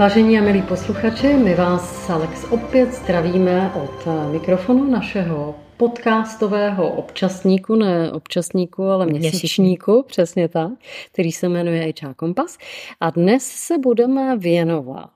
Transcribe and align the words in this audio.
Vážení 0.00 0.38
a 0.38 0.42
milí 0.42 0.62
posluchači, 0.62 1.34
my 1.34 1.54
vás, 1.54 2.10
Alex, 2.10 2.44
opět 2.50 2.92
zdravíme 2.92 3.72
od 3.74 4.06
mikrofonu 4.32 4.90
našeho 4.90 5.54
podcastového 5.76 6.88
občasníku, 6.88 7.74
ne 7.74 8.12
občasníku, 8.12 8.84
ale 8.84 9.06
měsíčníku, 9.06 10.04
přesně 10.06 10.48
tak, 10.48 10.72
který 11.12 11.32
se 11.32 11.48
jmenuje 11.48 11.92
HR 12.02 12.14
Kompas. 12.14 12.58
A 13.00 13.10
dnes 13.10 13.46
se 13.46 13.78
budeme 13.78 14.36
věnovat 14.36 15.10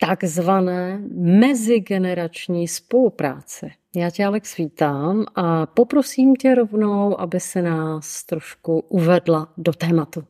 takzvané 0.00 1.00
mezigenerační 1.14 2.68
spolupráci. 2.68 3.70
Já 3.96 4.10
tě, 4.10 4.24
Alex, 4.24 4.56
vítám 4.56 5.24
a 5.34 5.66
poprosím 5.66 6.36
tě 6.36 6.54
rovnou, 6.54 7.20
aby 7.20 7.40
se 7.40 7.62
nás 7.62 8.24
trošku 8.24 8.84
uvedla 8.88 9.48
do 9.56 9.72
tématu. 9.72 10.24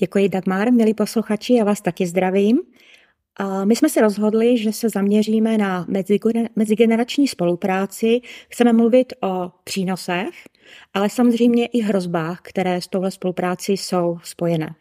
Děkuji, 0.00 0.28
Dagmar. 0.28 0.72
Milí 0.72 0.94
posluchači, 0.94 1.54
já 1.54 1.64
vás 1.64 1.80
taky 1.80 2.06
zdravím. 2.06 2.58
My 3.64 3.76
jsme 3.76 3.88
se 3.88 4.00
rozhodli, 4.00 4.58
že 4.58 4.72
se 4.72 4.88
zaměříme 4.88 5.58
na 5.58 5.86
mezigenerační 6.56 7.28
spolupráci. 7.28 8.20
Chceme 8.48 8.72
mluvit 8.72 9.12
o 9.22 9.50
přínosech, 9.64 10.34
ale 10.94 11.10
samozřejmě 11.10 11.66
i 11.66 11.80
hrozbách, 11.80 12.40
které 12.42 12.80
s 12.80 12.88
touhle 12.88 13.10
spolupráci 13.10 13.72
jsou 13.72 14.18
spojené. 14.22 14.74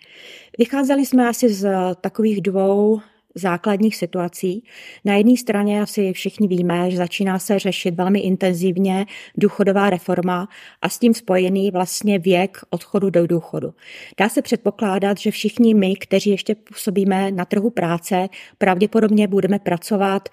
Vycházeli 0.59 1.05
jsme 1.05 1.29
asi 1.29 1.49
z 1.49 1.69
takových 2.01 2.41
dvou 2.41 2.99
základních 3.35 3.95
situací. 3.95 4.63
Na 5.05 5.15
jedné 5.15 5.37
straně 5.37 5.81
asi 5.81 6.13
všichni 6.13 6.47
víme, 6.47 6.91
že 6.91 6.97
začíná 6.97 7.39
se 7.39 7.59
řešit 7.59 7.95
velmi 7.95 8.19
intenzivně 8.19 9.05
důchodová 9.37 9.89
reforma 9.89 10.49
a 10.81 10.89
s 10.89 10.99
tím 10.99 11.13
spojený 11.13 11.71
vlastně 11.71 12.19
věk 12.19 12.57
odchodu 12.69 13.09
do 13.09 13.27
důchodu. 13.27 13.73
Dá 14.19 14.29
se 14.29 14.41
předpokládat, 14.41 15.17
že 15.17 15.31
všichni 15.31 15.73
my, 15.73 15.95
kteří 15.95 16.29
ještě 16.29 16.55
působíme 16.55 17.31
na 17.31 17.45
trhu 17.45 17.69
práce, 17.69 18.29
pravděpodobně 18.57 19.27
budeme 19.27 19.59
pracovat 19.59 20.29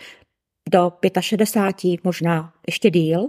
do 0.71 0.93
65, 1.21 2.05
možná 2.05 2.53
ještě 2.67 2.91
díl. 2.91 3.29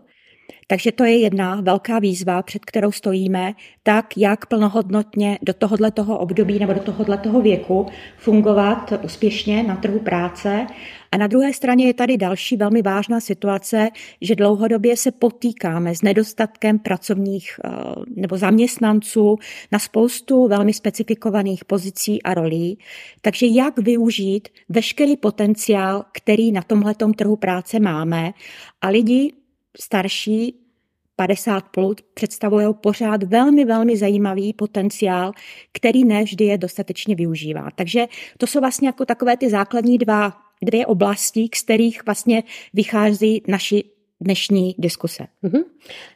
Takže 0.67 0.91
to 0.91 1.03
je 1.03 1.17
jedna 1.17 1.61
velká 1.61 1.99
výzva, 1.99 2.41
před 2.41 2.65
kterou 2.65 2.91
stojíme, 2.91 3.53
tak 3.83 4.17
jak 4.17 4.45
plnohodnotně 4.45 5.39
do 5.41 5.53
tohohle 5.53 5.91
toho 5.91 6.17
období 6.17 6.59
nebo 6.59 6.73
do 6.73 6.79
tohohle 6.79 7.17
toho 7.17 7.41
věku 7.41 7.87
fungovat 8.17 8.93
úspěšně 9.03 9.63
na 9.63 9.75
trhu 9.75 9.99
práce. 9.99 10.67
A 11.11 11.17
na 11.17 11.27
druhé 11.27 11.53
straně 11.53 11.87
je 11.87 11.93
tady 11.93 12.17
další 12.17 12.57
velmi 12.57 12.81
vážná 12.81 13.19
situace, 13.19 13.89
že 14.21 14.35
dlouhodobě 14.35 14.97
se 14.97 15.11
potýkáme 15.11 15.95
s 15.95 16.01
nedostatkem 16.01 16.79
pracovních 16.79 17.59
eh, 17.65 17.69
nebo 18.15 18.37
zaměstnanců 18.37 19.37
na 19.71 19.79
spoustu 19.79 20.47
velmi 20.47 20.73
specifikovaných 20.73 21.65
pozicí 21.65 22.23
a 22.23 22.33
rolí. 22.33 22.79
Takže 23.21 23.45
jak 23.45 23.79
využít 23.79 24.47
veškerý 24.69 25.17
potenciál, 25.17 26.05
který 26.11 26.51
na 26.51 26.61
tomhletom 26.61 27.13
trhu 27.13 27.35
práce 27.35 27.79
máme 27.79 28.31
a 28.81 28.89
lidi 28.89 29.33
starší 29.79 30.55
50 31.15 31.63
plus 31.71 31.95
představují 32.13 32.67
pořád 32.81 33.23
velmi, 33.23 33.65
velmi 33.65 33.97
zajímavý 33.97 34.53
potenciál, 34.53 35.31
který 35.71 36.05
ne 36.05 36.23
vždy 36.23 36.45
je 36.45 36.57
dostatečně 36.57 37.15
využívá. 37.15 37.69
Takže 37.75 38.05
to 38.37 38.47
jsou 38.47 38.59
vlastně 38.59 38.87
jako 38.87 39.05
takové 39.05 39.37
ty 39.37 39.49
základní 39.49 39.97
dva, 39.97 40.33
dvě 40.63 40.85
oblasti, 40.85 41.47
z 41.55 41.61
kterých 41.61 42.05
vlastně 42.05 42.43
vychází 42.73 43.43
naši 43.47 43.83
dnešní 44.21 44.75
diskuse. 44.77 45.27
Mm-hmm. 45.43 45.63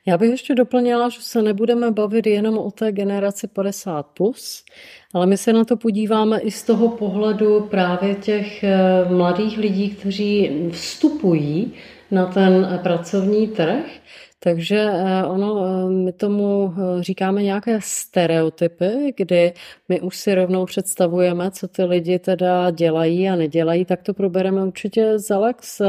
Já 0.06 0.18
bych 0.18 0.30
ještě 0.30 0.56
doplnila, 0.56 1.10
že 1.10 1.22
se 1.22 1.42
nebudeme 1.42 1.92
bavit 1.92 2.28
jenom 2.28 2.58
o 2.58 2.72
té 2.72 2.92
generaci 2.92 3.48
50+, 3.48 4.04
plus, 4.04 4.64
ale 5.14 5.26
my 5.26 5.38
se 5.38 5.54
na 5.54 5.66
to 5.66 5.78
podíváme 5.78 6.40
i 6.40 6.52
z 6.52 6.64
toho 6.64 6.90
pohledu 6.90 7.68
právě 7.72 8.16
těch 8.16 8.64
eh, 8.64 8.80
mladých 9.10 9.58
lidí, 9.58 9.90
kteří 9.90 10.52
vstupují 10.72 11.74
na 12.12 12.26
ten 12.26 12.80
pracovní 12.84 13.48
trh. 13.48 13.86
Takže 14.44 14.80
eh, 14.94 15.24
ono, 15.24 15.66
eh, 15.66 15.90
my 15.90 16.12
tomu 16.12 16.74
eh, 16.74 17.04
říkáme 17.04 17.44
nějaké 17.44 17.80
stereotypy, 17.84 19.14
kdy 19.18 19.54
my 19.90 20.02
už 20.02 20.18
si 20.18 20.36
rovnou 20.36 20.66
představujeme, 20.66 21.52
co 21.52 21.68
ty 21.68 21.84
lidi 21.84 22.20
teda 22.20 22.72
dělají 22.72 23.30
a 23.30 23.36
nedělají, 23.36 23.86
tak 23.86 24.02
to 24.02 24.14
probereme 24.14 24.64
určitě 24.64 25.20
z 25.20 25.32
Alex 25.32 25.82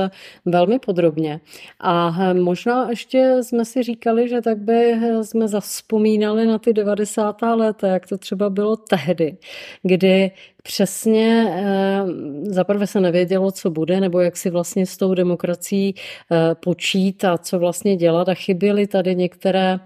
velmi 0.44 0.78
podrobně. 0.78 1.40
A 1.80 2.32
možná 2.32 2.90
ještě 2.90 3.36
jsme 3.42 3.64
si 3.64 3.82
říkali, 3.82 4.28
že 4.28 4.40
tak 4.40 4.58
by 4.58 4.96
jsme 5.22 5.48
zaspomínali 5.48 6.46
na 6.46 6.58
ty 6.58 6.72
90. 6.72 7.42
léta, 7.42 7.88
jak 7.88 8.06
to 8.06 8.18
třeba 8.18 8.50
bylo 8.50 8.76
tehdy, 8.76 9.36
kdy 9.82 10.30
přesně 10.66 11.46
eh, 11.48 12.02
zaprvé 12.44 12.86
se 12.86 13.00
nevědělo, 13.00 13.50
co 13.50 13.70
bude, 13.70 14.00
nebo 14.00 14.20
jak 14.20 14.36
si 14.36 14.50
vlastně 14.50 14.86
s 14.86 14.96
tou 14.96 15.14
demokracií 15.14 15.94
eh, 15.94 16.54
počítat, 16.54 17.46
co 17.46 17.58
vlastně 17.58 17.96
dělat 17.96 18.28
a 18.28 18.34
chyběly 18.34 18.86
tady 18.86 19.14
některé 19.14 19.80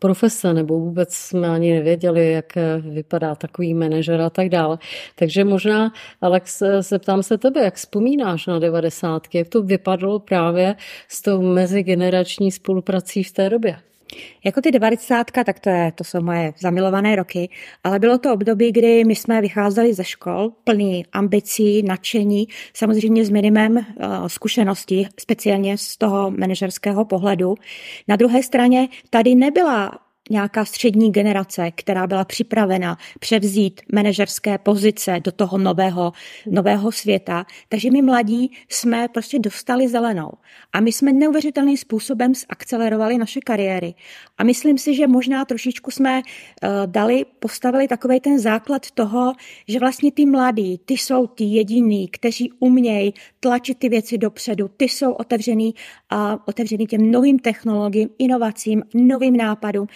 profese, 0.00 0.54
nebo 0.54 0.78
vůbec 0.78 1.14
jsme 1.14 1.48
ani 1.48 1.72
nevěděli, 1.72 2.32
jak 2.32 2.56
eh, 2.56 2.78
vypadá 2.78 3.34
takový 3.34 3.74
manažer 3.74 4.20
a 4.20 4.30
tak 4.30 4.48
dále. 4.48 4.78
Takže 5.14 5.44
možná, 5.44 5.92
Alex, 6.20 6.62
zeptám 6.80 7.22
se 7.22 7.38
tebe, 7.38 7.64
jak 7.64 7.74
vzpomínáš 7.74 8.46
na 8.46 8.58
devadesátky, 8.58 9.38
jak 9.38 9.48
to 9.48 9.62
vypadalo 9.62 10.18
právě 10.18 10.76
s 11.08 11.22
tou 11.22 11.42
mezigenerační 11.42 12.52
spoluprací 12.52 13.22
v 13.22 13.32
té 13.32 13.50
době? 13.50 13.76
Jako 14.44 14.60
ty 14.60 14.70
devadesátka, 14.70 15.44
tak 15.44 15.60
to, 15.60 15.70
je, 15.70 15.92
to 15.94 16.04
jsou 16.04 16.20
moje 16.20 16.52
zamilované 16.58 17.16
roky, 17.16 17.48
ale 17.84 17.98
bylo 17.98 18.18
to 18.18 18.32
období, 18.32 18.72
kdy 18.72 19.04
my 19.04 19.14
jsme 19.14 19.40
vycházeli 19.40 19.94
ze 19.94 20.04
škol 20.04 20.50
plný 20.64 21.06
ambicí, 21.12 21.82
nadšení, 21.82 22.48
samozřejmě 22.74 23.24
s 23.24 23.30
minimem 23.30 23.76
uh, 23.76 23.84
zkušeností, 24.26 25.08
speciálně 25.20 25.78
z 25.78 25.96
toho 25.96 26.30
manažerského 26.30 27.04
pohledu. 27.04 27.54
Na 28.08 28.16
druhé 28.16 28.42
straně 28.42 28.88
tady 29.10 29.34
nebyla 29.34 30.05
nějaká 30.30 30.64
střední 30.64 31.12
generace, 31.12 31.70
která 31.70 32.06
byla 32.06 32.24
připravena 32.24 32.98
převzít 33.20 33.80
manažerské 33.92 34.58
pozice 34.58 35.20
do 35.24 35.32
toho 35.32 35.58
nového, 35.58 36.12
nového 36.46 36.92
světa. 36.92 37.46
Takže 37.68 37.90
my 37.90 38.02
mladí 38.02 38.50
jsme 38.68 39.08
prostě 39.08 39.38
dostali 39.38 39.88
zelenou. 39.88 40.30
A 40.72 40.80
my 40.80 40.92
jsme 40.92 41.12
neuvěřitelným 41.12 41.76
způsobem 41.76 42.34
zakcelerovali 42.34 43.18
naše 43.18 43.40
kariéry. 43.40 43.94
A 44.38 44.44
myslím 44.44 44.78
si, 44.78 44.94
že 44.94 45.06
možná 45.06 45.44
trošičku 45.44 45.90
jsme 45.90 46.22
uh, 46.22 46.68
dali, 46.86 47.24
postavili 47.38 47.88
takový 47.88 48.20
ten 48.20 48.38
základ 48.38 48.90
toho, 48.90 49.32
že 49.68 49.78
vlastně 49.78 50.12
ty 50.12 50.26
mladí, 50.26 50.80
ty 50.84 50.94
jsou 50.94 51.26
ty 51.26 51.44
jediní, 51.44 52.08
kteří 52.08 52.52
umějí 52.58 53.14
tlačit 53.40 53.78
ty 53.78 53.88
věci 53.88 54.18
dopředu, 54.18 54.68
ty 54.76 54.84
jsou 54.84 55.12
otevřený, 55.12 55.74
uh, 56.12 56.18
otevřený 56.46 56.86
těm 56.86 57.10
novým 57.10 57.38
technologiím, 57.38 58.08
inovacím, 58.18 58.82
novým 58.94 59.36
nápadům. 59.36 59.86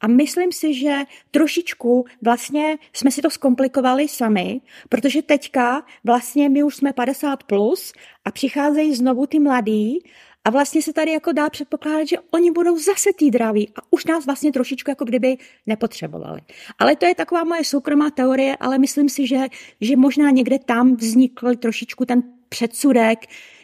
A 0.00 0.06
myslím 0.06 0.52
si, 0.52 0.74
že 0.74 0.98
trošičku 1.30 2.04
vlastně 2.22 2.78
jsme 2.92 3.10
si 3.10 3.22
to 3.22 3.30
zkomplikovali 3.30 4.08
sami, 4.08 4.60
protože 4.88 5.22
teďka 5.22 5.82
vlastně 6.04 6.48
my 6.48 6.62
už 6.62 6.76
jsme 6.76 6.92
50 6.92 7.42
plus 7.42 7.92
a 8.24 8.30
přicházejí 8.30 8.94
znovu 8.94 9.26
ty 9.26 9.38
mladí 9.38 9.98
a 10.44 10.50
vlastně 10.50 10.82
se 10.82 10.92
tady 10.92 11.12
jako 11.12 11.32
dá 11.32 11.50
předpokládat, 11.50 12.08
že 12.08 12.16
oni 12.30 12.50
budou 12.50 12.78
zase 12.78 13.10
tý 13.18 13.30
draví 13.30 13.68
a 13.76 13.80
už 13.90 14.04
nás 14.04 14.26
vlastně 14.26 14.52
trošičku 14.52 14.90
jako 14.90 15.04
kdyby 15.04 15.36
nepotřebovali. 15.66 16.40
Ale 16.78 16.96
to 16.96 17.06
je 17.06 17.14
taková 17.14 17.44
moje 17.44 17.64
soukromá 17.64 18.10
teorie, 18.10 18.56
ale 18.56 18.78
myslím 18.78 19.08
si, 19.08 19.26
že, 19.26 19.38
že 19.80 19.96
možná 19.96 20.30
někde 20.30 20.58
tam 20.58 20.96
vznikl 20.96 21.54
trošičku 21.54 22.04
ten 22.04 22.22
předsudek, 22.48 23.18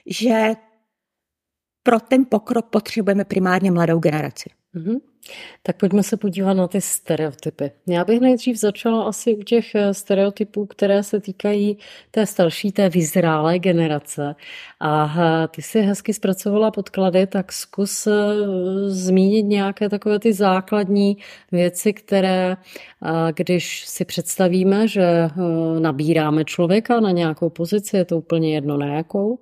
že 0.07 0.55
pro 1.87 2.01
ten 2.01 2.25
pokrok 2.29 2.67
potřebujeme 2.67 3.25
primárně 3.25 3.71
mladou 3.71 3.99
generaci. 3.99 4.51
Mm-hmm. 4.75 4.97
Tak 5.63 5.77
pojďme 5.77 6.03
se 6.03 6.17
podívat 6.17 6.55
na 6.55 6.69
ty 6.69 6.81
stereotypy. 6.81 7.71
Já 7.87 8.05
bych 8.05 8.21
nejdřív 8.21 8.57
začala 8.57 9.05
asi 9.05 9.37
u 9.37 9.43
těch 9.43 9.75
eh, 9.75 9.95
stereotypů, 9.95 10.67
které 10.67 11.03
se 11.03 11.21
týkají 11.21 11.79
té 12.11 12.27
starší, 12.27 12.73
té 12.73 12.89
vyzrálé 12.89 13.59
generace. 13.59 14.35
A 14.81 15.15
eh, 15.19 15.49
ty 15.49 15.63
si 15.63 15.81
hezky 15.81 16.15
zpracovala 16.15 16.71
podklady, 16.71 17.27
tak 17.27 17.53
zkus 17.53 18.07
eh, 18.07 18.13
zmínit 18.89 19.43
nějaké 19.43 19.89
takové 19.89 20.19
ty 20.19 20.33
základní 20.33 21.17
věci, 21.53 21.93
které, 21.93 22.57
když 23.35 23.87
si 23.87 24.05
představíme, 24.05 24.89
že 24.89 25.29
nabíráme 25.79 26.45
člověka 26.45 27.01
na 27.01 27.11
nějakou 27.11 27.51
pozici, 27.51 27.97
je 27.97 28.05
to 28.05 28.19
úplně 28.19 28.55
jedno 28.55 28.77
na 28.77 28.87
jakou, 28.87 29.39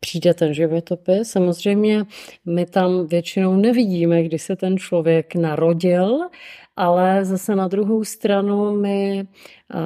přijde 0.00 0.34
ten 0.34 0.54
životopis. 0.54 1.30
Samozřejmě 1.30 2.04
my 2.46 2.66
tam 2.66 3.06
většinou 3.06 3.56
nevidíme, 3.56 4.22
kdy 4.22 4.38
se 4.38 4.56
ten 4.56 4.78
člověk 4.78 5.34
narodil, 5.34 6.18
ale 6.76 7.24
zase 7.24 7.56
na 7.56 7.68
druhou 7.68 8.04
stranu 8.04 8.76
my 8.76 9.26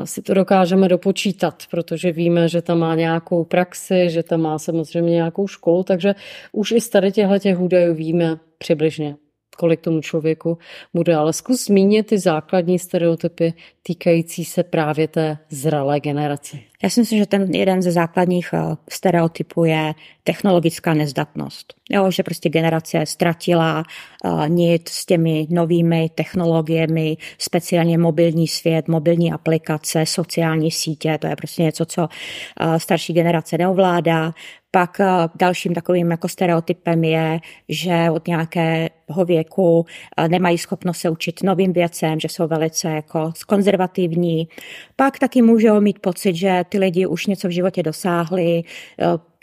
si 0.05 0.23
to 0.23 0.35
dokážeme 0.35 0.88
dopočítat, 0.88 1.62
protože 1.70 2.12
víme, 2.12 2.49
že 2.49 2.62
tam 2.62 2.79
má 2.79 2.94
nějakou 2.94 3.44
praxi, 3.44 4.11
že 4.11 4.23
tam 4.23 4.41
má 4.41 4.59
samozřejmě 4.59 5.11
nějakou 5.11 5.47
školu, 5.47 5.82
takže 5.82 6.14
už 6.53 6.73
i 6.73 6.81
z 6.81 6.88
tady 6.88 7.12
těchto 7.12 7.38
těch 7.38 7.61
údajů 7.61 7.94
víme 7.94 8.37
přibližně 8.59 9.17
kolik 9.56 9.81
tomu 9.81 10.00
člověku 10.00 10.59
bude. 10.94 11.17
Ale 11.17 11.32
zkus 11.32 11.64
zmínit 11.64 12.06
ty 12.06 12.19
základní 12.19 12.79
stereotypy 12.79 13.53
týkající 13.82 14.44
se 14.44 14.62
právě 14.62 15.09
té 15.09 15.38
zralé 15.50 16.00
generace. 16.00 16.59
Já 16.82 16.90
si 16.90 17.00
myslím, 17.00 17.19
že 17.19 17.26
ten 17.26 17.55
jeden 17.55 17.82
ze 17.82 17.93
základních 17.93 18.50
eh, 18.52 18.76
stereotypů 18.90 19.64
je 19.64 19.94
technologická 20.25 20.94
nezdatnost. 20.94 21.75
Jo, 21.90 22.11
že 22.11 22.23
prostě 22.23 22.49
generace 22.49 23.06
ztratila 23.06 23.82
uh, 24.25 24.49
nit 24.49 24.88
s 24.88 25.06
těmi 25.06 25.46
novými 25.50 26.11
technologiemi, 26.14 27.17
speciálně 27.38 27.99
mobilní 27.99 28.49
svět, 28.49 28.88
mobilní 28.88 29.32
aplikace, 29.32 30.06
sociální 30.06 30.70
sítě, 30.70 31.19
to 31.20 31.26
je 31.26 31.37
prostě 31.37 31.62
něco, 31.62 31.84
co 31.84 32.02
uh, 32.02 32.76
starší 32.76 33.12
generace 33.12 33.58
neovládá. 33.58 34.32
Pak 34.70 35.00
dalším 35.35 35.75
takovým 35.75 36.11
jako 36.11 36.28
stereotypem 36.28 37.05
je, 37.05 37.40
že 37.69 38.11
od 38.11 38.28
nějakého 38.28 39.25
věku 39.25 39.87
nemají 40.28 40.58
schopnost 40.58 40.99
se 40.99 41.11
učit 41.11 41.43
novým 41.43 41.73
věcem, 41.73 42.20
že 42.20 42.28
jsou 42.28 42.46
velice 42.46 42.90
jako 42.90 43.32
konzervativní. 43.49 44.49
Pak 44.96 45.19
taky 45.19 45.43
můžou 45.43 45.81
mít 45.81 45.99
pocit, 45.99 46.35
že 46.35 46.64
ty 46.73 46.79
lidi 46.79 47.07
už 47.07 47.27
něco 47.27 47.49
v 47.49 47.51
životě 47.51 47.83
dosáhli, 47.83 48.65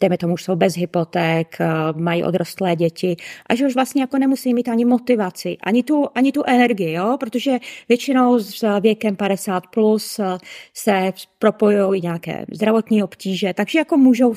dejme 0.01 0.17
tomu, 0.17 0.33
už 0.33 0.43
jsou 0.43 0.55
bez 0.55 0.75
hypoték, 0.75 1.57
eh, 1.59 1.67
mají 1.95 2.23
odrostlé 2.23 2.75
děti 2.75 3.15
a 3.49 3.55
že 3.55 3.67
už 3.67 3.75
vlastně 3.75 4.01
jako 4.01 4.17
nemusí 4.17 4.53
mít 4.53 4.67
ani 4.67 4.85
motivaci, 4.85 5.57
ani 5.63 5.83
tu, 5.83 6.07
ani 6.15 6.31
tu 6.31 6.43
energii, 6.47 6.93
jo? 6.93 7.17
protože 7.19 7.59
většinou 7.89 8.39
s 8.39 8.79
věkem 8.79 9.15
50 9.15 9.67
plus 9.67 10.19
eh, 10.19 10.37
se 10.73 11.13
propojují 11.39 12.01
nějaké 12.01 12.45
zdravotní 12.51 13.03
obtíže, 13.03 13.53
takže 13.53 13.79
jako 13.79 13.97
můžou 13.97 14.33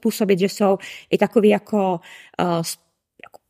působit, 0.00 0.38
že 0.38 0.48
jsou 0.48 0.78
i 1.10 1.18
takový 1.18 1.48
jako 1.48 2.00
uh, 2.40 2.62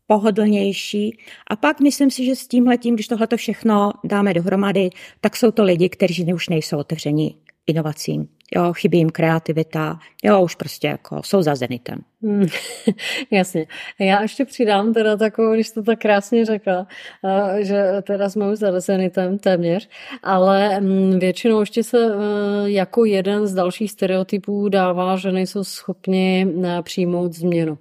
pohodlnější. 0.06 1.18
A 1.50 1.56
pak 1.56 1.80
myslím 1.80 2.10
si, 2.10 2.24
že 2.24 2.36
s 2.36 2.48
tímhletím, 2.48 2.94
když 2.94 3.08
tohle 3.08 3.26
všechno 3.36 3.92
dáme 4.04 4.34
dohromady, 4.34 4.90
tak 5.20 5.36
jsou 5.36 5.50
to 5.50 5.64
lidi, 5.64 5.88
kteří 5.88 6.34
už 6.34 6.48
nejsou 6.48 6.78
otevření 6.78 7.36
inovacím. 7.66 8.28
Jo, 8.56 8.72
chybí 8.72 8.98
jim 8.98 9.10
kreativita, 9.10 9.98
jo, 10.22 10.42
už 10.42 10.54
prostě 10.54 10.86
jako 10.86 11.22
jsou 11.24 11.42
za 11.42 11.54
zenitem. 11.54 11.98
Hmm, 12.22 12.46
jasně. 13.30 13.66
Já 13.98 14.22
ještě 14.22 14.44
přidám 14.44 14.94
teda 14.94 15.16
takovou, 15.16 15.54
když 15.54 15.70
to 15.70 15.82
tak 15.82 15.98
krásně 15.98 16.44
řekla, 16.44 16.86
eh, 17.24 17.64
že 17.64 17.84
teda 18.02 18.28
jsme 18.28 18.52
už 18.52 18.58
za 18.58 18.80
zenitem 18.80 19.38
téměř, 19.38 19.88
ale 20.22 20.80
mm, 20.80 21.18
většinou 21.18 21.60
ještě 21.60 21.84
se 21.84 21.98
eh, 21.98 22.70
jako 22.70 23.04
jeden 23.04 23.46
z 23.46 23.54
dalších 23.54 23.90
stereotypů 23.90 24.68
dává, 24.68 25.16
že 25.16 25.32
nejsou 25.32 25.64
schopni 25.64 26.46
eh, 26.64 26.82
přijmout 26.82 27.32
změnu. 27.32 27.78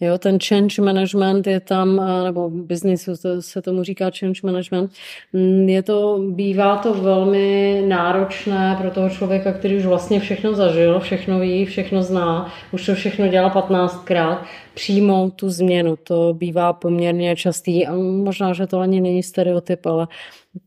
Jo, 0.00 0.18
ten 0.18 0.38
change 0.48 0.82
management 0.82 1.46
je 1.46 1.60
tam, 1.60 2.00
nebo 2.24 2.50
biznisu 2.50 3.12
se 3.40 3.62
tomu 3.62 3.82
říká 3.82 4.10
change 4.18 4.40
management, 4.42 4.92
mm, 5.32 5.68
je 5.68 5.82
to, 5.82 6.20
bývá 6.30 6.76
to 6.76 6.94
velmi 6.94 7.82
náročné 7.88 8.76
pro 8.80 8.90
toho 8.90 9.10
člověka, 9.10 9.52
který 9.52 9.76
už 9.76 9.86
vlastně 9.86 10.20
všechno 10.20 10.54
zažil, 10.54 11.00
všechno 11.00 11.40
ví, 11.40 11.64
všechno 11.64 12.02
zná, 12.02 12.52
už 12.72 12.86
to 12.86 12.94
všechno 12.94 13.28
dělá 13.28 13.54
15krát, 13.54 14.38
přijmout 14.74 15.34
tu 15.34 15.50
změnu. 15.50 15.96
To 15.96 16.34
bývá 16.34 16.72
poměrně 16.72 17.36
častý 17.36 17.86
a 17.86 17.94
možná, 17.96 18.52
že 18.52 18.66
to 18.66 18.78
ani 18.78 19.00
není 19.00 19.22
stereotyp, 19.22 19.86
ale 19.86 20.08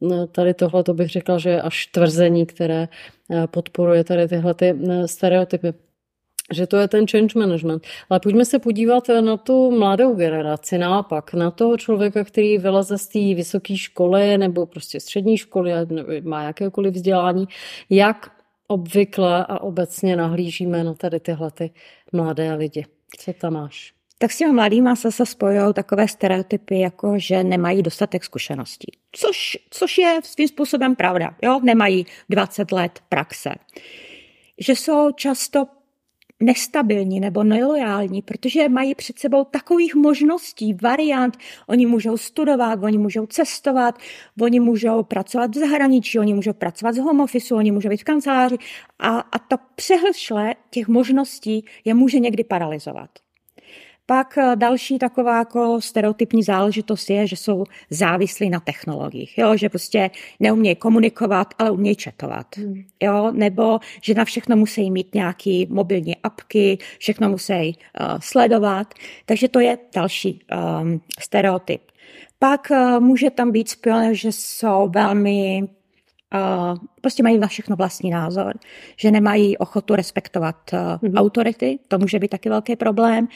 no, 0.01 0.27
tady 0.27 0.53
tohle 0.53 0.83
to 0.83 0.93
bych 0.93 1.09
řekla, 1.09 1.37
že 1.37 1.49
je 1.49 1.61
až 1.61 1.87
tvrzení, 1.87 2.45
které 2.45 2.87
eh, 3.31 3.47
podporuje 3.47 4.03
tady 4.03 4.27
tyhle 4.27 4.53
ty 4.53 4.75
eh, 4.89 5.07
stereotypy 5.07 5.73
že 6.53 6.67
to 6.67 6.77
je 6.77 6.87
ten 6.87 7.07
change 7.07 7.39
management. 7.39 7.83
Ale 8.09 8.19
pojďme 8.19 8.45
se 8.45 8.59
podívat 8.59 9.03
na 9.21 9.37
tu 9.37 9.71
mladou 9.71 10.15
generaci, 10.15 10.77
naopak, 10.77 11.33
na 11.33 11.51
toho 11.51 11.77
člověka, 11.77 12.23
který 12.23 12.57
vyleze 12.57 12.97
z 12.97 13.07
té 13.07 13.19
vysoké 13.19 13.77
školy 13.77 14.37
nebo 14.37 14.65
prostě 14.65 14.99
střední 14.99 15.37
školy, 15.37 15.71
má 16.21 16.43
jakékoliv 16.43 16.93
vzdělání, 16.93 17.47
jak 17.89 18.31
obvykle 18.67 19.45
a 19.45 19.61
obecně 19.61 20.15
nahlížíme 20.15 20.83
na 20.83 20.93
tady 20.93 21.19
tyhle 21.19 21.51
ty 21.51 21.71
mladé 22.13 22.53
lidi. 22.53 22.85
Co 23.17 23.33
tam 23.33 23.53
máš? 23.53 23.93
Tak 24.19 24.31
s 24.31 24.37
těmi 24.37 24.53
mladými 24.53 24.89
se, 24.95 25.11
se 25.11 25.25
spojují 25.25 25.73
takové 25.73 26.07
stereotypy, 26.07 26.79
jako 26.79 27.13
že 27.17 27.43
nemají 27.43 27.83
dostatek 27.83 28.23
zkušeností. 28.23 28.91
Což, 29.11 29.57
což 29.69 29.97
je 29.97 30.19
svým 30.23 30.47
způsobem 30.47 30.95
pravda. 30.95 31.35
Jo? 31.41 31.59
Nemají 31.63 32.05
20 32.29 32.71
let 32.71 32.99
praxe. 33.09 33.49
Že 34.59 34.75
jsou 34.75 35.11
často 35.11 35.67
nestabilní 36.39 37.19
nebo 37.19 37.43
nelojální, 37.43 38.21
protože 38.21 38.69
mají 38.69 38.95
před 38.95 39.19
sebou 39.19 39.43
takových 39.43 39.95
možností, 39.95 40.73
variant. 40.73 41.37
Oni 41.67 41.85
můžou 41.85 42.17
studovat, 42.17 42.83
oni 42.83 42.97
můžou 42.97 43.25
cestovat, 43.25 43.99
oni 44.41 44.59
můžou 44.59 45.03
pracovat 45.03 45.55
v 45.55 45.59
zahraničí, 45.59 46.19
oni 46.19 46.33
můžou 46.33 46.53
pracovat 46.53 46.95
z 46.95 46.97
home 46.97 47.21
office, 47.21 47.55
oni 47.55 47.71
můžou 47.71 47.89
být 47.89 48.01
v 48.01 48.03
kanceláři 48.03 48.57
a, 48.99 49.19
a 49.19 49.39
to 49.39 49.55
přehlšle 49.75 50.55
těch 50.69 50.87
možností 50.87 51.65
je 51.85 51.93
může 51.93 52.19
někdy 52.19 52.43
paralizovat. 52.43 53.09
Pak 54.09 54.37
eh, 54.37 54.55
další 54.55 54.99
taková 54.99 55.37
jako 55.37 55.81
stereotypní 55.81 56.43
záležitost 56.43 57.09
je, 57.09 57.27
že 57.27 57.35
jsou 57.35 57.63
závislí 57.89 58.49
na 58.49 58.59
technologiích, 58.59 59.37
jo? 59.37 59.57
že 59.57 59.69
prostě 59.69 60.09
neumějí 60.39 60.75
komunikovat, 60.75 61.53
ale 61.59 61.71
umějí 61.71 61.95
četovat. 61.95 62.57
Hmm. 62.57 62.83
Jo? 63.03 63.31
Nebo 63.31 63.79
že 64.01 64.13
na 64.13 64.25
všechno 64.25 64.55
musí 64.55 64.91
mít 64.91 65.15
nějaký 65.15 65.67
mobilní 65.69 66.15
apky, 66.15 66.77
všechno 66.99 67.29
musí 67.29 67.53
uh, 67.53 68.17
sledovat. 68.19 68.93
Takže 69.25 69.47
to 69.47 69.59
je 69.59 69.77
další 69.95 70.39
um, 70.81 71.01
stereotyp. 71.19 71.81
Pak 72.39 72.67
uh, 72.71 72.99
může 72.99 73.29
tam 73.29 73.51
být 73.51 73.69
spojené, 73.69 74.15
že 74.15 74.31
jsou 74.31 74.89
velmi 74.93 75.63
Uh, 76.33 76.77
prostě 77.01 77.23
mají 77.23 77.37
na 77.37 77.47
všechno 77.47 77.75
vlastní 77.75 78.09
názor, 78.09 78.53
že 78.97 79.11
nemají 79.11 79.57
ochotu 79.57 79.95
respektovat 79.95 80.55
uh, 80.73 80.79
mm-hmm. 80.79 81.19
autority, 81.19 81.79
to 81.87 81.99
může 81.99 82.19
být 82.19 82.27
taky 82.27 82.49
velký 82.49 82.75
problém. 82.75 83.27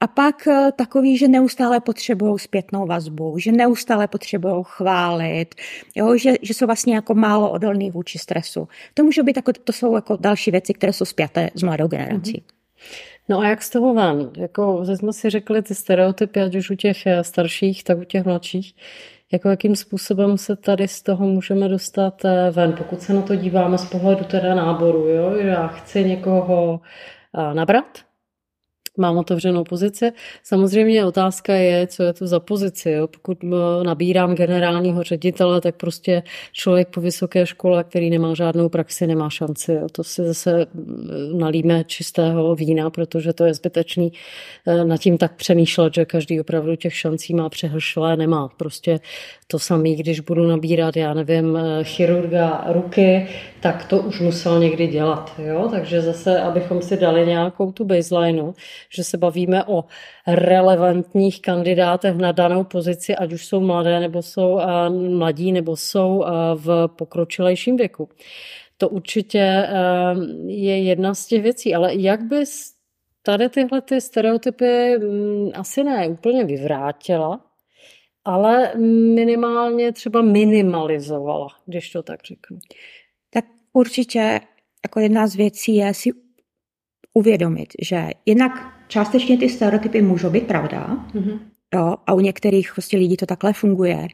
A 0.00 0.06
pak 0.06 0.46
eh, 0.46 0.72
takový, 0.76 1.18
že 1.18 1.28
neustále 1.28 1.80
potřebují 1.80 2.38
zpětnou 2.38 2.86
vazbu, 2.86 3.38
že 3.38 3.52
neustále 3.52 4.08
potřebují 4.08 4.54
chválit, 4.62 5.54
jo, 5.94 6.16
že, 6.16 6.34
že 6.42 6.54
jsou 6.54 6.66
vlastně 6.66 6.94
jako 6.94 7.14
málo 7.14 7.50
odolný 7.50 7.90
vůči 7.90 8.18
stresu. 8.18 8.68
To 8.94 9.04
může 9.04 9.22
být 9.22 9.36
jako, 9.36 9.52
to 9.52 9.72
jsou 9.72 9.94
jako 9.94 10.16
další 10.20 10.50
věci, 10.50 10.74
které 10.74 10.92
jsou 10.92 11.04
spjaté 11.04 11.50
s 11.54 11.62
mladou 11.62 11.88
generací. 11.88 12.32
Mm-hmm. 12.32 12.56
No 13.28 13.38
a 13.40 13.48
jak 13.48 13.62
z 13.62 13.70
toho 13.70 13.94
ven? 13.94 14.30
Jako 14.36 14.84
jsme 14.84 15.12
si 15.12 15.30
řekli 15.30 15.62
ty 15.62 15.74
stereotypy, 15.74 16.40
ať 16.40 16.54
už 16.54 16.70
u 16.70 16.74
těch 16.74 17.06
eh, 17.06 17.24
starších, 17.24 17.84
tak 17.84 17.98
u 17.98 18.04
těch 18.04 18.24
mladších. 18.24 18.74
Jako 19.32 19.48
jakým 19.48 19.76
způsobem 19.76 20.38
se 20.38 20.56
tady 20.56 20.88
z 20.88 21.02
toho 21.02 21.26
můžeme 21.26 21.68
dostat 21.68 22.24
eh, 22.24 22.50
ven, 22.50 22.72
pokud 22.72 23.02
se 23.02 23.12
na 23.12 23.22
to 23.22 23.36
díváme 23.36 23.78
z 23.78 23.84
pohledu 23.84 24.24
teda 24.24 24.54
náboru, 24.54 25.08
jo? 25.08 25.34
Já 25.36 25.66
chci 25.66 26.04
někoho 26.04 26.80
nabrat, 27.52 28.05
mám 28.96 29.16
otevřenou 29.16 29.64
pozici. 29.64 30.12
Samozřejmě 30.42 31.04
otázka 31.04 31.54
je, 31.54 31.86
co 31.86 32.02
je 32.02 32.12
to 32.12 32.26
za 32.26 32.40
pozici. 32.40 32.90
Jo? 32.90 33.06
Pokud 33.06 33.38
nabírám 33.82 34.34
generálního 34.34 35.02
ředitele, 35.02 35.60
tak 35.60 35.74
prostě 35.76 36.22
člověk 36.52 36.88
po 36.88 37.00
vysoké 37.00 37.46
škole, 37.46 37.84
který 37.84 38.10
nemá 38.10 38.34
žádnou 38.34 38.68
praxi, 38.68 39.06
nemá 39.06 39.30
šanci. 39.30 39.72
Jo? 39.72 39.86
To 39.92 40.04
si 40.04 40.24
zase 40.24 40.66
nalíme 41.32 41.84
čistého 41.84 42.54
vína, 42.54 42.90
protože 42.90 43.32
to 43.32 43.44
je 43.44 43.54
zbytečný 43.54 44.12
e, 44.66 44.84
nad 44.84 45.00
tím 45.00 45.18
tak 45.18 45.36
přemýšlet, 45.36 45.94
že 45.94 46.04
každý 46.04 46.40
opravdu 46.40 46.76
těch 46.76 46.94
šancí 46.94 47.34
má 47.34 47.48
přehršlé, 47.48 48.16
nemá. 48.16 48.48
Prostě 48.56 49.00
to 49.46 49.58
samé, 49.58 49.90
když 49.90 50.20
budu 50.20 50.46
nabírat, 50.46 50.96
já 50.96 51.14
nevím, 51.14 51.58
chirurga 51.82 52.64
ruky, 52.68 53.28
tak 53.60 53.84
to 53.84 53.98
už 53.98 54.20
musel 54.20 54.60
někdy 54.60 54.86
dělat. 54.86 55.32
Jo? 55.38 55.68
Takže 55.70 56.02
zase, 56.02 56.40
abychom 56.40 56.82
si 56.82 56.96
dali 56.96 57.26
nějakou 57.26 57.72
tu 57.72 57.84
baseline, 57.84 58.52
že 58.90 59.04
se 59.04 59.18
bavíme 59.18 59.64
o 59.64 59.84
relevantních 60.26 61.42
kandidátech 61.42 62.16
na 62.16 62.32
danou 62.32 62.64
pozici, 62.64 63.16
ať 63.16 63.32
už 63.32 63.46
jsou 63.46 63.60
mladé, 63.60 64.00
nebo 64.00 64.22
jsou 64.22 64.60
mladí, 65.08 65.52
nebo 65.52 65.76
jsou 65.76 66.24
v 66.54 66.88
pokročilejším 66.96 67.76
věku. 67.76 68.08
To 68.78 68.88
určitě 68.88 69.38
eh, 69.38 69.70
je 70.46 70.82
jedna 70.82 71.14
z 71.14 71.26
těch 71.26 71.42
věcí, 71.42 71.74
ale 71.74 71.94
jak 71.94 72.22
bys 72.22 72.74
tady 73.22 73.48
tyhle 73.48 73.80
ty 73.80 74.00
stereotypy 74.00 74.98
mm, 74.98 75.50
asi 75.54 75.84
ne 75.84 76.08
úplně 76.08 76.44
vyvrátila, 76.44 77.40
ale 78.24 78.74
minimálně 79.14 79.92
třeba 79.92 80.22
minimalizovala, 80.22 81.48
když 81.66 81.90
to 81.90 82.02
tak 82.02 82.24
řeknu. 82.24 82.58
Tak 83.30 83.44
určitě 83.72 84.40
jako 84.84 85.00
jedna 85.00 85.26
z 85.26 85.34
věcí 85.34 85.76
je 85.76 85.94
si 85.94 86.10
uvědomit, 87.14 87.68
že 87.82 88.08
jednak 88.26 88.75
částečně 88.88 89.38
ty 89.38 89.48
stereotypy 89.48 90.02
můžou 90.02 90.30
být 90.30 90.46
pravda, 90.46 91.06
mm-hmm. 91.14 91.38
jo, 91.74 91.94
a 92.06 92.14
u 92.14 92.20
některých 92.20 92.72
prostě 92.72 92.96
lidí 92.96 93.16
to 93.16 93.26
takhle 93.26 93.52
funguje. 93.52 94.08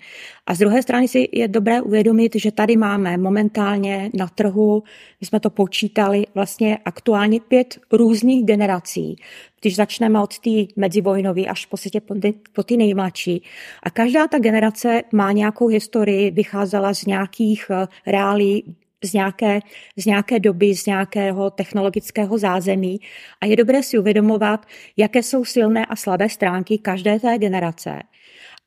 A 0.46 0.54
z 0.54 0.58
druhé 0.58 0.82
strany 0.82 1.08
si 1.08 1.28
je 1.32 1.48
dobré 1.48 1.82
uvědomit, 1.82 2.32
že 2.36 2.52
tady 2.52 2.76
máme 2.76 3.16
momentálně 3.16 4.10
na 4.14 4.28
trhu, 4.28 4.82
my 5.20 5.26
jsme 5.26 5.40
to 5.40 5.50
počítali, 5.50 6.26
vlastně 6.34 6.78
aktuálně 6.84 7.40
pět 7.40 7.78
různých 7.92 8.44
generací. 8.44 9.16
Když 9.60 9.76
začneme 9.76 10.20
od 10.20 10.38
té 10.38 10.50
medzivojnové 10.76 11.44
až 11.44 11.66
po, 11.66 11.76
po, 12.06 12.14
ty, 12.14 12.34
po 12.52 12.62
ty 12.62 12.76
nejmladší. 12.76 13.42
A 13.82 13.90
každá 13.90 14.28
ta 14.28 14.38
generace 14.38 15.02
má 15.12 15.32
nějakou 15.32 15.66
historii, 15.66 16.30
vycházela 16.30 16.94
z 16.94 17.06
nějakých 17.06 17.70
uh, 17.70 17.86
reálí 18.06 18.76
z 19.04 19.12
nějaké, 19.12 19.60
z 19.96 20.06
nějaké 20.06 20.40
doby, 20.40 20.74
z 20.74 20.86
nějakého 20.86 21.50
technologického 21.50 22.38
zázemí 22.38 23.00
a 23.40 23.46
je 23.46 23.56
dobré 23.56 23.82
si 23.82 23.98
uvědomovat, 23.98 24.66
jaké 24.96 25.22
jsou 25.22 25.44
silné 25.44 25.86
a 25.86 25.96
slabé 25.96 26.28
stránky 26.28 26.78
každé 26.78 27.20
té 27.20 27.38
generace. 27.38 28.02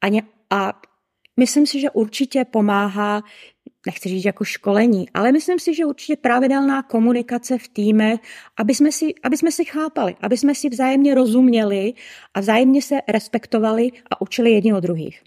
A, 0.01 0.07
ně, 0.07 0.21
a 0.49 0.81
myslím 1.39 1.65
si, 1.67 1.79
že 1.79 1.89
určitě 1.89 2.45
pomáhá 2.45 3.23
nechci 3.85 4.09
říct 4.09 4.25
jako 4.25 4.43
školení, 4.43 5.05
ale 5.13 5.31
myslím 5.31 5.59
si, 5.59 5.73
že 5.73 5.85
určitě 5.85 6.15
pravidelná 6.15 6.83
komunikace 6.83 7.57
v 7.57 7.67
týmech, 7.67 8.19
aby 8.57 8.75
jsme 8.75 8.91
si, 8.91 9.13
aby 9.23 9.37
jsme 9.37 9.51
si 9.51 9.65
chápali, 9.65 10.15
aby 10.21 10.37
jsme 10.37 10.55
si 10.55 10.69
vzájemně 10.69 11.15
rozuměli 11.15 11.93
a 12.33 12.39
vzájemně 12.39 12.81
se 12.81 12.95
respektovali 13.07 13.91
a 14.11 14.21
učili 14.21 14.51
jedni 14.51 14.73
od 14.73 14.79
druhých. 14.79 15.21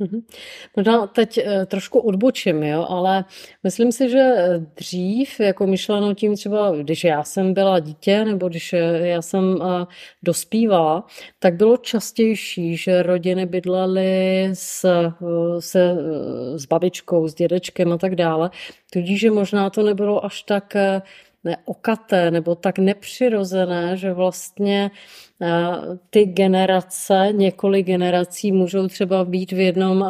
Možná 0.77 1.07
teď 1.07 1.39
eh, 1.39 1.67
trošku 1.67 1.99
odbočím, 1.99 2.63
jo, 2.63 2.87
ale 2.89 3.25
myslím 3.65 3.93
si, 3.93 4.11
že 4.11 4.35
dřív, 4.77 5.41
jako 5.41 5.67
myšleno 5.67 6.15
tím 6.15 6.37
třeba, 6.37 6.73
když 6.77 7.05
já 7.05 7.25
jsem 7.25 7.55
byla 7.55 7.79
dítě 7.79 8.25
nebo 8.25 8.49
když 8.49 8.73
eh, 8.73 8.79
já 9.03 9.23
jsem 9.23 9.59
eh, 9.63 9.87
dospívala, 10.23 11.07
tak 11.39 11.55
bylo 11.55 11.77
častější, 11.77 12.77
že 12.77 13.03
rodiny 13.03 13.47
bydlely 13.47 14.51
s, 14.53 14.87
se, 15.59 15.97
s 16.57 16.67
babičkou, 16.67 17.29
s 17.29 17.35
dědečkem 17.35 17.93
a 17.93 17.99
tak 17.99 18.15
dále 18.15 18.48
tudíž 18.93 19.21
že 19.21 19.31
možná 19.31 19.71
to 19.71 19.83
nebylo 19.83 20.25
až 20.25 20.43
tak 20.43 20.77
eh, 20.77 21.03
neokaté 21.45 22.31
nebo 22.31 22.55
tak 22.55 22.79
nepřirozené, 22.79 23.97
že 23.97 24.13
vlastně 24.13 24.91
ty 26.11 26.25
generace, 26.25 27.29
několik 27.33 27.87
generací 27.87 28.53
můžou 28.53 28.89
třeba 28.89 29.25
být 29.25 29.53
v 29.53 29.59
jednom, 29.59 30.05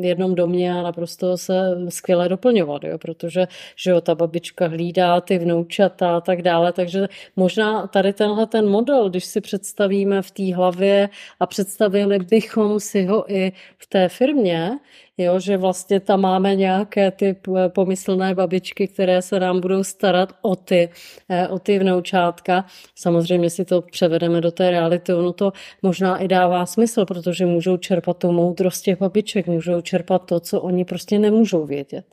v 0.00 0.04
jednom 0.04 0.34
domě 0.34 0.72
a 0.72 0.82
naprosto 0.82 1.38
se 1.38 1.78
skvěle 1.88 2.28
doplňovat, 2.28 2.84
jo? 2.84 2.98
protože 2.98 3.46
že 3.76 3.90
jo, 3.90 4.00
ta 4.00 4.14
babička 4.14 4.68
hlídá 4.68 5.20
ty 5.20 5.38
vnoučata 5.38 6.16
a 6.16 6.20
tak 6.20 6.42
dále, 6.42 6.72
takže 6.72 7.08
možná 7.36 7.86
tady 7.86 8.12
tenhle 8.12 8.46
ten 8.46 8.68
model, 8.68 9.10
když 9.10 9.24
si 9.24 9.40
představíme 9.40 10.22
v 10.22 10.30
té 10.30 10.54
hlavě 10.54 11.08
a 11.40 11.46
představili 11.46 12.18
bychom 12.18 12.80
si 12.80 13.04
ho 13.04 13.32
i 13.32 13.52
v 13.78 13.86
té 13.86 14.08
firmě, 14.08 14.70
jo, 15.18 15.40
že 15.40 15.56
vlastně 15.56 16.00
tam 16.00 16.20
máme 16.20 16.56
nějaké 16.56 17.10
ty 17.10 17.36
pomyslné 17.68 18.34
babičky, 18.34 18.88
které 18.88 19.22
se 19.22 19.40
nám 19.40 19.60
budou 19.60 19.84
starat 19.84 20.32
o 20.42 20.56
ty, 20.56 20.88
eh, 21.28 21.48
o 21.48 21.58
ty 21.58 21.78
vnoučátka. 21.78 22.64
Samozřejmě 22.94 23.50
si 23.50 23.64
to 23.64 23.82
převedeme 23.82 24.40
do 24.40 24.49
do 24.50 24.54
té 24.54 24.70
reality, 24.70 25.14
ono 25.14 25.32
to 25.32 25.52
možná 25.82 26.18
i 26.18 26.28
dává 26.28 26.66
smysl, 26.66 27.04
protože 27.04 27.46
můžou 27.46 27.76
čerpat 27.76 28.16
tu 28.16 28.32
moudrost 28.32 28.84
těch 28.84 28.98
babiček, 28.98 29.46
můžou 29.46 29.80
čerpat 29.80 30.24
to, 30.24 30.40
co 30.40 30.60
oni 30.60 30.84
prostě 30.84 31.18
nemůžou 31.18 31.66
vědět. 31.66 32.04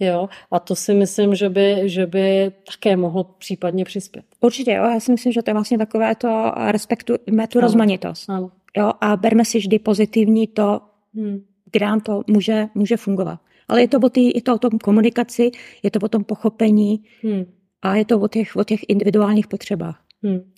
Jo? 0.00 0.28
A 0.50 0.60
to 0.60 0.76
si 0.76 0.94
myslím, 0.94 1.34
že 1.34 1.48
by, 1.48 1.82
že 1.84 2.06
by 2.06 2.52
také 2.66 2.96
mohlo 2.96 3.24
případně 3.24 3.84
přispět. 3.84 4.24
Určitě, 4.40 4.72
jo. 4.72 4.84
Já 4.84 5.00
si 5.00 5.12
myslím, 5.12 5.32
že 5.32 5.42
to 5.42 5.50
je 5.50 5.54
vlastně 5.54 5.78
takové 5.78 6.14
to 6.14 6.52
respektujeme 6.70 7.48
tu 7.48 7.58
ano. 7.58 7.66
rozmanitost. 7.66 8.30
Ano. 8.30 8.50
Jo, 8.76 8.92
a 9.00 9.16
berme 9.16 9.44
si 9.44 9.58
vždy 9.58 9.78
pozitivní 9.78 10.46
to, 10.46 10.80
hmm. 11.14 11.42
kde 11.72 11.86
nám 11.86 12.00
to 12.00 12.22
může, 12.26 12.68
může 12.74 12.96
fungovat. 12.96 13.40
Ale 13.68 13.80
je 13.80 13.88
to, 13.88 13.98
o 13.98 14.08
tý, 14.08 14.30
je 14.34 14.42
to 14.42 14.54
o 14.54 14.58
tom 14.58 14.78
komunikaci, 14.78 15.50
je 15.82 15.90
to 15.90 15.98
o 16.02 16.08
tom 16.08 16.24
pochopení 16.24 17.02
hmm. 17.22 17.44
a 17.82 17.96
je 17.96 18.04
to 18.04 18.20
o 18.20 18.28
těch, 18.28 18.56
o 18.56 18.64
těch 18.64 18.80
individuálních 18.88 19.46
potřebách. 19.46 20.09
Hmm. 20.22 20.52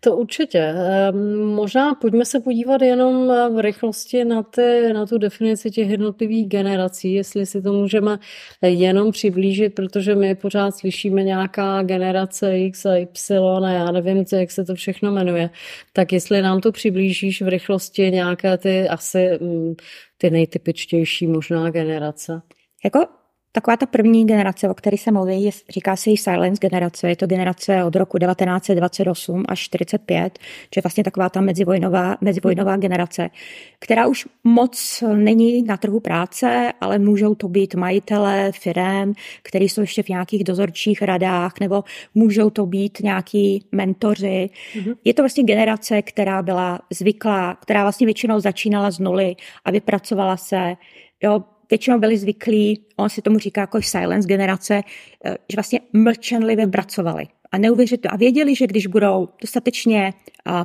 To 0.00 0.16
určitě. 0.16 0.58
Ehm, 0.58 1.44
možná 1.44 1.94
pojďme 1.94 2.24
se 2.24 2.40
podívat 2.40 2.82
jenom 2.82 3.28
v 3.28 3.62
rychlosti 3.62 4.24
na, 4.24 4.42
ty, 4.42 4.92
na 4.92 5.06
tu 5.06 5.18
definici 5.18 5.70
těch 5.70 5.90
jednotlivých 5.90 6.48
generací, 6.48 7.12
jestli 7.12 7.46
si 7.46 7.62
to 7.62 7.72
můžeme 7.72 8.18
jenom 8.62 9.12
přiblížit, 9.12 9.74
protože 9.74 10.14
my 10.14 10.34
pořád 10.34 10.76
slyšíme 10.76 11.22
nějaká 11.22 11.82
generace 11.82 12.58
X 12.58 12.86
a 12.86 12.96
Y 12.96 13.64
a 13.64 13.70
já 13.70 13.90
nevím, 13.90 14.24
jak 14.32 14.50
se 14.50 14.64
to 14.64 14.74
všechno 14.74 15.12
jmenuje. 15.12 15.50
Tak 15.92 16.12
jestli 16.12 16.42
nám 16.42 16.60
to 16.60 16.72
přiblížíš 16.72 17.42
v 17.42 17.48
rychlosti 17.48 18.10
nějaké 18.10 18.58
ty 18.58 18.88
asi 18.88 19.38
mm, 19.40 19.74
ty 20.18 20.30
nejtypičtější 20.30 21.26
možná 21.26 21.70
generace. 21.70 22.42
Jako 22.84 23.21
Taková 23.54 23.76
ta 23.76 23.86
první 23.86 24.26
generace, 24.26 24.68
o 24.68 24.74
které 24.74 24.98
se 24.98 25.10
mluví, 25.10 25.44
je, 25.44 25.50
říká 25.68 25.96
se 25.96 26.10
jí 26.10 26.16
silence 26.16 26.68
generace. 26.68 27.08
Je 27.08 27.16
to 27.16 27.26
generace 27.26 27.84
od 27.84 27.96
roku 27.96 28.18
1928 28.18 29.44
až 29.48 29.60
45, 29.60 30.38
že 30.74 30.78
je 30.78 30.82
vlastně 30.82 31.04
taková 31.04 31.28
ta 31.28 31.40
mezivojnová, 31.40 32.16
mezivojnová 32.20 32.76
generace, 32.76 33.30
která 33.78 34.06
už 34.06 34.28
moc 34.44 35.04
není 35.14 35.62
na 35.62 35.76
trhu 35.76 36.00
práce, 36.00 36.72
ale 36.80 36.98
můžou 36.98 37.34
to 37.34 37.48
být 37.48 37.74
majitelé 37.74 38.52
firem, 38.52 39.12
kteří 39.42 39.68
jsou 39.68 39.80
ještě 39.80 40.02
v 40.02 40.08
nějakých 40.08 40.44
dozorčích 40.44 41.02
radách, 41.02 41.60
nebo 41.60 41.84
můžou 42.14 42.50
to 42.50 42.66
být 42.66 43.00
nějaký 43.00 43.64
mentoři. 43.72 44.50
Mm-hmm. 44.74 44.94
Je 45.04 45.14
to 45.14 45.22
vlastně 45.22 45.44
generace, 45.44 46.02
která 46.02 46.42
byla 46.42 46.80
zvyklá, 46.90 47.54
která 47.54 47.82
vlastně 47.82 48.06
většinou 48.06 48.40
začínala 48.40 48.90
z 48.90 48.98
nuly 48.98 49.36
a 49.64 49.70
vypracovala 49.70 50.36
se 50.36 50.76
Jo, 51.24 51.44
většinou 51.72 51.98
byli 51.98 52.18
zvyklí, 52.18 52.84
on 52.96 53.08
si 53.08 53.22
tomu 53.22 53.38
říká 53.38 53.60
jako 53.60 53.82
silence 53.82 54.28
generace, 54.28 54.82
eh, 55.24 55.36
že 55.48 55.56
vlastně 55.56 55.80
mlčenlivě 55.92 56.66
pracovali 56.66 57.24
a 57.52 57.58
neuvěřit. 57.58 58.06
A 58.06 58.16
věděli, 58.16 58.54
že 58.54 58.66
když 58.66 58.86
budou 58.86 59.28
dostatečně 59.40 60.12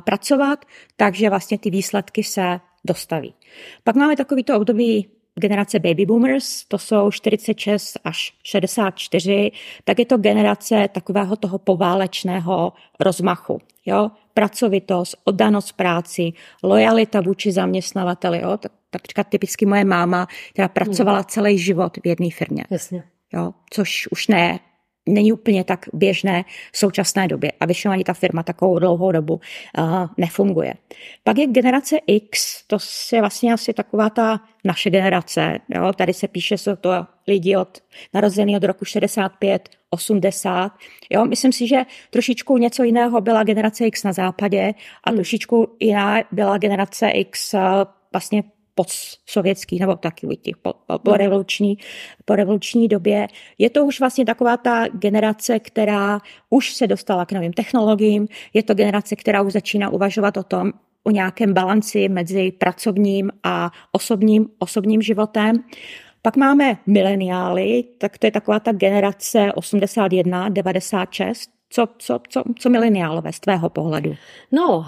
pracovat, 0.04 0.64
takže 0.96 1.30
vlastně 1.30 1.58
ty 1.58 1.70
výsledky 1.70 2.24
se 2.24 2.60
dostaví. 2.84 3.34
Pak 3.84 3.96
máme 3.96 4.16
takovýto 4.16 4.56
období 4.56 5.08
generace 5.34 5.78
baby 5.78 6.06
boomers, 6.06 6.64
to 6.64 6.78
jsou 6.78 7.10
46 7.10 7.98
až 8.04 8.34
64, 8.42 9.50
tak 9.84 9.98
je 9.98 10.04
to 10.04 10.18
generace 10.18 10.88
takového 10.92 11.36
toho 11.36 11.58
poválečného 11.58 12.72
rozmachu. 13.00 13.60
Jo? 13.86 14.10
Pracovitost, 14.34 15.16
oddanost 15.24 15.72
práci, 15.72 16.32
lojalita 16.62 17.20
vůči 17.20 17.52
zaměstnavateli. 17.52 18.40
Jo? 18.40 18.56
Tak 18.56 18.72
takřka 18.90 19.24
typicky 19.24 19.66
moje 19.66 19.84
máma, 19.84 20.28
která 20.52 20.68
pracovala 20.68 21.24
celý 21.24 21.58
život 21.58 21.96
v 21.96 22.06
jedné 22.06 22.30
firmě. 22.30 22.64
Jasně. 22.70 23.02
Jo, 23.32 23.52
což 23.70 24.08
už 24.10 24.28
ne, 24.28 24.58
není 25.08 25.32
úplně 25.32 25.64
tak 25.64 25.86
běžné 25.92 26.44
v 26.72 26.78
současné 26.78 27.28
době 27.28 27.52
a 27.60 27.66
většinou 27.66 27.92
ani 27.92 28.04
ta 28.04 28.14
firma 28.14 28.42
takovou 28.42 28.78
dlouhou 28.78 29.12
dobu 29.12 29.34
uh, 29.78 30.06
nefunguje. 30.16 30.74
Pak 31.24 31.38
je 31.38 31.46
generace 31.46 31.96
X, 32.06 32.62
to 32.66 32.76
je 33.12 33.20
vlastně 33.20 33.52
asi 33.52 33.72
taková 33.72 34.10
ta 34.10 34.40
naše 34.64 34.90
generace. 34.90 35.58
Jo? 35.68 35.92
Tady 35.92 36.14
se 36.14 36.28
píše, 36.28 36.58
jsou 36.58 36.76
to 36.76 37.06
lidi 37.26 37.56
od 37.56 37.78
narozený 38.14 38.56
od 38.56 38.64
roku 38.64 38.84
65, 38.84 39.68
80. 39.90 40.72
Jo? 41.10 41.24
Myslím 41.24 41.52
si, 41.52 41.68
že 41.68 41.82
trošičku 42.10 42.58
něco 42.58 42.82
jiného 42.82 43.20
byla 43.20 43.44
generace 43.44 43.86
X 43.86 44.04
na 44.04 44.12
západě 44.12 44.74
a 45.04 45.10
hmm. 45.10 45.16
trošičku 45.16 45.76
jiná 45.80 46.18
byla 46.32 46.58
generace 46.58 47.08
X 47.08 47.54
uh, 47.54 47.60
vlastně 48.12 48.42
postsovětský 48.78 49.78
nebo 49.78 49.96
taky 49.96 50.26
těch 50.36 50.56
po, 50.56 50.72
po, 50.86 50.98
po, 50.98 51.16
revoluční, 51.16 51.78
po 52.24 52.36
revoluční 52.36 52.88
době. 52.88 53.26
Je 53.58 53.70
to 53.70 53.84
už 53.84 54.00
vlastně 54.00 54.24
taková 54.24 54.56
ta 54.56 54.86
generace, 54.88 55.58
která 55.58 56.20
už 56.50 56.74
se 56.74 56.86
dostala 56.86 57.26
k 57.26 57.32
novým 57.32 57.52
technologiím, 57.52 58.28
je 58.54 58.62
to 58.62 58.74
generace, 58.74 59.16
která 59.16 59.42
už 59.42 59.52
začíná 59.52 59.90
uvažovat 59.90 60.36
o 60.36 60.42
tom, 60.42 60.72
o 61.04 61.10
nějakém 61.10 61.54
balanci 61.54 62.08
mezi 62.08 62.52
pracovním 62.52 63.30
a 63.42 63.70
osobním, 63.92 64.46
osobním 64.58 65.02
životem. 65.02 65.56
Pak 66.22 66.36
máme 66.36 66.78
mileniály, 66.86 67.84
tak 67.98 68.18
to 68.18 68.26
je 68.26 68.30
taková 68.30 68.60
ta 68.60 68.72
generace 68.72 69.52
81, 69.52 70.48
96, 70.48 71.50
co, 71.70 71.86
co, 71.98 72.20
co, 72.28 72.42
co 72.58 72.70
mileniálové 72.70 73.32
z 73.32 73.40
tvého 73.40 73.70
pohledu? 73.70 74.14
No, 74.52 74.86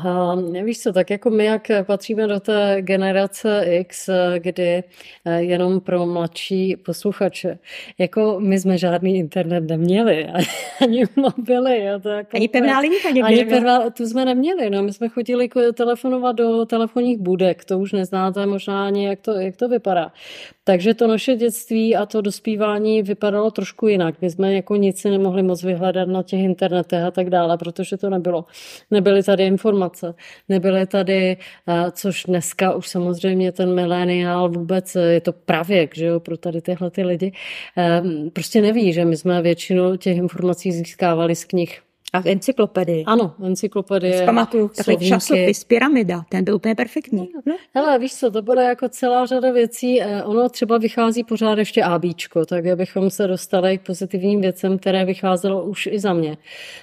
víš 0.64 0.80
co, 0.80 0.92
tak 0.92 1.10
jako 1.10 1.30
my, 1.30 1.44
jak 1.44 1.70
patříme 1.86 2.26
do 2.26 2.40
té 2.40 2.76
generace 2.80 3.64
X, 3.64 4.10
kdy 4.38 4.82
eh, 5.24 5.42
jenom 5.42 5.80
pro 5.80 6.06
mladší 6.06 6.76
posluchače, 6.76 7.58
jako 7.98 8.36
my 8.40 8.60
jsme 8.60 8.78
žádný 8.78 9.18
internet 9.18 9.60
neměli, 9.60 10.28
ani 10.82 11.04
mobily. 11.16 11.84
Jo, 11.84 12.00
to 12.00 12.08
jako, 12.08 12.36
ani 12.36 12.48
pevná 12.48 12.80
linka 12.80 13.08
Ani 13.24 13.44
pevná, 13.44 13.90
tu 13.90 14.06
jsme 14.06 14.24
neměli, 14.24 14.70
no, 14.70 14.82
my 14.82 14.92
jsme 14.92 15.08
chodili 15.08 15.48
telefonovat 15.74 16.36
do 16.36 16.66
telefonních 16.66 17.18
budek, 17.18 17.64
to 17.64 17.78
už 17.78 17.92
neznáte 17.92 18.46
možná 18.46 18.86
ani, 18.86 19.06
jak 19.06 19.20
to, 19.20 19.32
jak 19.32 19.56
to 19.56 19.68
vypadá. 19.68 20.12
Takže 20.64 20.94
to 20.94 21.06
naše 21.06 21.36
dětství 21.36 21.96
a 21.96 22.06
to 22.06 22.20
dospívání 22.20 23.02
vypadalo 23.02 23.50
trošku 23.50 23.86
jinak. 23.86 24.14
My 24.20 24.30
jsme 24.30 24.54
jako 24.54 24.76
nic 24.76 25.00
si 25.00 25.10
nemohli 25.10 25.42
moc 25.42 25.62
vyhledat 25.62 26.08
na 26.08 26.22
těch 26.22 26.40
internetech 26.70 27.04
a 27.04 27.10
tak 27.10 27.30
dále, 27.30 27.58
protože 27.58 27.96
to 27.96 28.10
nebylo. 28.10 28.44
Nebyly 28.90 29.22
tady 29.22 29.46
informace, 29.46 30.14
nebyly 30.48 30.86
tady, 30.86 31.36
eh, 31.68 31.90
což 31.92 32.24
dneska 32.24 32.74
už 32.74 32.88
samozřejmě 32.88 33.52
ten 33.52 33.74
mileniál 33.74 34.48
vůbec 34.48 34.96
eh, 34.96 35.00
je 35.00 35.20
to 35.20 35.32
pravěk, 35.32 35.96
že 35.96 36.06
jo, 36.06 36.20
pro 36.20 36.36
tady 36.36 36.60
tyhle 36.60 36.90
ty 36.90 37.02
lidi. 37.02 37.32
Eh, 37.78 38.02
prostě 38.32 38.62
neví, 38.62 38.92
že 38.92 39.04
my 39.04 39.16
jsme 39.16 39.42
většinu 39.42 39.96
těch 39.96 40.16
informací 40.16 40.72
získávali 40.72 41.36
z 41.36 41.44
knih 41.44 41.80
A 42.12 42.22
v 42.22 42.26
encyklopedii. 42.26 43.04
Ano, 43.04 43.34
encyklopedie. 43.46 44.24
Pamatuju 44.24 44.68
takový 44.68 45.08
časopis 45.08 45.64
Pyramida, 45.64 46.22
ten 46.28 46.44
byl 46.44 46.54
úplně 46.54 46.74
perfektní. 46.74 47.28
No. 47.46 47.54
Hele, 47.74 47.98
víš 47.98 48.14
co, 48.14 48.30
to 48.30 48.42
bude 48.42 48.62
jako 48.62 48.88
celá 48.88 49.26
řada 49.26 49.52
věcí. 49.52 50.02
Eh, 50.02 50.24
ono 50.24 50.48
třeba 50.48 50.78
vychází 50.78 51.24
pořád 51.24 51.58
ještě 51.58 51.82
ABíčko, 51.82 52.46
tak 52.46 52.66
abychom 52.66 53.10
se 53.10 53.26
dostali 53.26 53.78
k 53.78 53.86
pozitivním 53.86 54.40
věcem, 54.40 54.78
které 54.78 55.04
vycházelo 55.04 55.64
už 55.64 55.86
i 55.86 55.98
za 55.98 56.12
mě, 56.12 56.36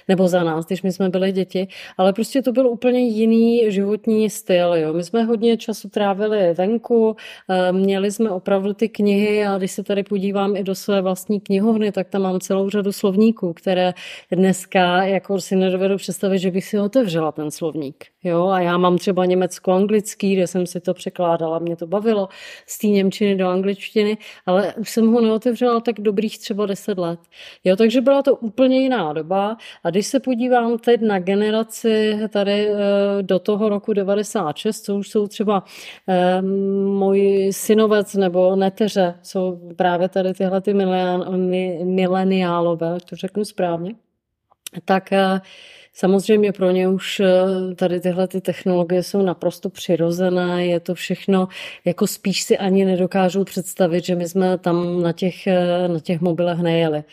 nebo 0.08 0.28
za 0.28 0.44
nás, 0.44 0.66
když 0.66 0.82
my 0.82 0.92
jsme 0.92 1.08
byli 1.08 1.32
děti. 1.32 1.68
Ale 1.96 2.12
prostě 2.12 2.42
to 2.42 2.52
byl 2.52 2.66
úplně 2.66 3.00
jiný 3.00 3.72
životní 3.72 4.30
styl. 4.30 4.74
Jo. 4.74 4.92
My 4.92 5.04
jsme 5.04 5.22
hodně 5.24 5.56
času 5.56 5.88
trávili 5.88 6.54
venku, 6.54 7.16
eh, 7.48 7.72
měli 7.72 8.10
jsme 8.10 8.30
opravdu 8.30 8.72
ty 8.72 8.88
knihy 8.88 9.46
a 9.46 9.58
když 9.58 9.72
se 9.72 9.82
tady 9.82 10.02
podívám 10.02 10.56
i 10.56 10.64
do 10.64 10.74
své 10.74 11.02
vlastní 11.02 11.40
knihovny, 11.40 11.92
tak 11.92 12.08
tam 12.08 12.22
mám 12.22 12.40
celou 12.40 12.70
řadu 12.70 12.92
slovníků, 12.92 13.52
které 13.52 13.94
dneska 14.32 15.02
jako 15.18 15.40
si 15.40 15.56
nedovedu 15.56 15.96
představit, 15.96 16.38
že 16.38 16.50
bych 16.50 16.64
si 16.64 16.78
otevřela 16.78 17.32
ten 17.32 17.50
slovník. 17.50 18.04
Jo? 18.24 18.46
A 18.46 18.60
já 18.60 18.78
mám 18.78 18.98
třeba 18.98 19.24
německo-anglický, 19.24 20.34
kde 20.34 20.46
jsem 20.46 20.66
si 20.66 20.80
to 20.80 20.94
překládala, 20.94 21.58
mě 21.58 21.76
to 21.76 21.86
bavilo 21.86 22.28
z 22.66 22.78
té 22.78 22.86
Němčiny 22.86 23.36
do 23.36 23.48
angličtiny, 23.48 24.18
ale 24.46 24.74
už 24.74 24.90
jsem 24.90 25.12
ho 25.12 25.20
neotevřela 25.20 25.80
tak 25.80 26.00
dobrých 26.00 26.38
třeba 26.38 26.66
deset 26.66 26.98
let. 26.98 27.20
Jo? 27.64 27.76
Takže 27.76 28.00
byla 28.00 28.22
to 28.22 28.36
úplně 28.36 28.80
jiná 28.80 29.12
doba 29.12 29.56
a 29.84 29.90
když 29.90 30.06
se 30.06 30.20
podívám 30.20 30.78
teď 30.78 31.00
na 31.00 31.18
generaci 31.18 32.18
tady 32.28 32.68
eh, 32.68 32.76
do 33.22 33.38
toho 33.38 33.68
roku 33.68 33.92
96, 33.92 34.84
co 34.84 34.96
už 34.96 35.08
jsou 35.08 35.26
třeba 35.26 35.64
eh, 36.08 36.42
můj 36.42 37.50
synovec 37.52 38.14
nebo 38.14 38.56
neteře, 38.56 39.14
jsou 39.22 39.60
právě 39.76 40.08
tady 40.08 40.34
tyhle 40.34 40.60
ty 40.60 40.74
mileniálové, 41.84 42.98
to 43.10 43.16
řeknu 43.16 43.44
správně, 43.44 43.94
tak 44.84 45.12
eh, 45.12 45.40
samozřejmě 45.98 46.52
pro 46.52 46.70
ně 46.70 46.88
už 46.88 47.20
eh, 47.20 47.74
tady 47.74 48.00
tyhle 48.00 48.28
ty 48.28 48.40
technologie 48.40 49.02
jsou 49.02 49.22
naprosto 49.22 49.70
přirozené, 49.70 50.66
je 50.66 50.80
to 50.80 50.94
všechno, 50.94 51.48
jako 51.84 52.06
spíš 52.06 52.42
si 52.42 52.58
ani 52.58 52.84
nedokážou 52.84 53.44
představit, 53.44 54.04
že 54.04 54.14
my 54.14 54.28
jsme 54.28 54.58
tam 54.58 55.02
na 55.02 55.12
těch, 55.12 55.46
eh, 55.46 55.88
na 55.88 56.00
těch 56.00 56.20
mobilech 56.20 56.58
nejeli. 56.58 57.04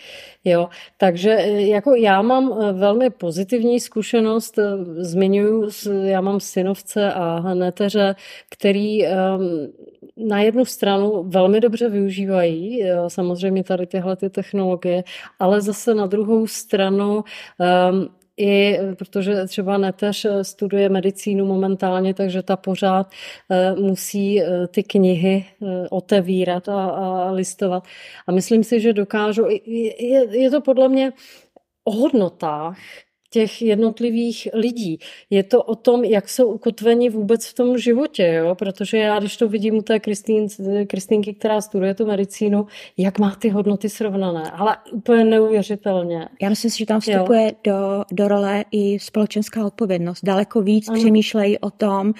Jo, 0.43 0.69
takže 0.97 1.29
jako 1.57 1.95
já 1.95 2.21
mám 2.21 2.73
velmi 2.73 3.09
pozitivní 3.09 3.79
zkušenost, 3.79 4.59
zmiňuju, 4.97 5.69
já 6.03 6.21
mám 6.21 6.39
synovce 6.39 7.13
a 7.13 7.53
neteře, 7.53 8.15
který 8.49 8.99
na 10.17 10.41
jednu 10.41 10.65
stranu 10.65 11.23
velmi 11.27 11.59
dobře 11.59 11.89
využívají 11.89 12.83
samozřejmě 13.07 13.63
tady 13.63 13.87
tyhle 13.87 14.15
ty 14.15 14.29
technologie, 14.29 15.03
ale 15.39 15.61
zase 15.61 15.93
na 15.93 16.05
druhou 16.05 16.47
stranu 16.47 17.23
um, 17.59 18.09
i 18.37 18.79
protože 18.97 19.45
třeba 19.47 19.77
Neteř 19.77 20.25
studuje 20.41 20.89
medicínu 20.89 21.45
momentálně, 21.45 22.13
takže 22.13 22.43
ta 22.43 22.55
pořád 22.55 23.11
uh, 23.49 23.79
musí 23.79 24.41
ty 24.67 24.83
knihy 24.83 25.45
otevírat 25.89 26.69
a, 26.69 26.85
a 26.85 27.31
listovat. 27.31 27.83
A 28.27 28.31
myslím 28.31 28.63
si, 28.63 28.79
že 28.79 28.93
dokážu, 28.93 29.45
je, 29.65 30.39
je 30.39 30.51
to 30.51 30.61
podle 30.61 30.89
mě 30.89 31.13
o 31.83 31.91
hodnotách, 31.91 32.77
těch 33.35 33.61
jednotlivých 33.61 34.47
lidí. 34.53 34.99
Je 35.29 35.43
to 35.43 35.63
o 35.63 35.75
tom, 35.75 36.03
jak 36.03 36.29
jsou 36.29 36.47
ukotveni 36.47 37.09
vůbec 37.09 37.45
v 37.45 37.53
tom 37.53 37.77
životě, 37.77 38.23
jo? 38.23 38.55
protože 38.55 38.97
já, 38.97 39.19
když 39.19 39.37
to 39.37 39.47
vidím 39.47 39.75
u 39.75 39.81
té 39.81 39.99
Kristýn, 39.99 40.47
Kristýnky, 40.87 41.33
která 41.33 41.61
studuje 41.61 41.93
tu 41.93 42.05
medicínu, 42.05 42.67
jak 42.97 43.19
má 43.19 43.35
ty 43.35 43.49
hodnoty 43.49 43.89
srovnané, 43.89 44.51
ale 44.51 44.77
úplně 44.91 45.23
neuvěřitelně. 45.23 46.27
Já 46.41 46.49
myslím 46.49 46.71
si, 46.71 46.77
že 46.77 46.85
tam 46.85 46.99
vstupuje 46.99 47.55
do, 47.63 48.03
do 48.11 48.27
role 48.27 48.65
i 48.71 48.99
společenská 48.99 49.65
odpovědnost. 49.65 50.23
Daleko 50.23 50.61
víc 50.61 50.89
ano. 50.89 50.99
přemýšlejí 50.99 51.59
o 51.59 51.69
tom, 51.69 52.13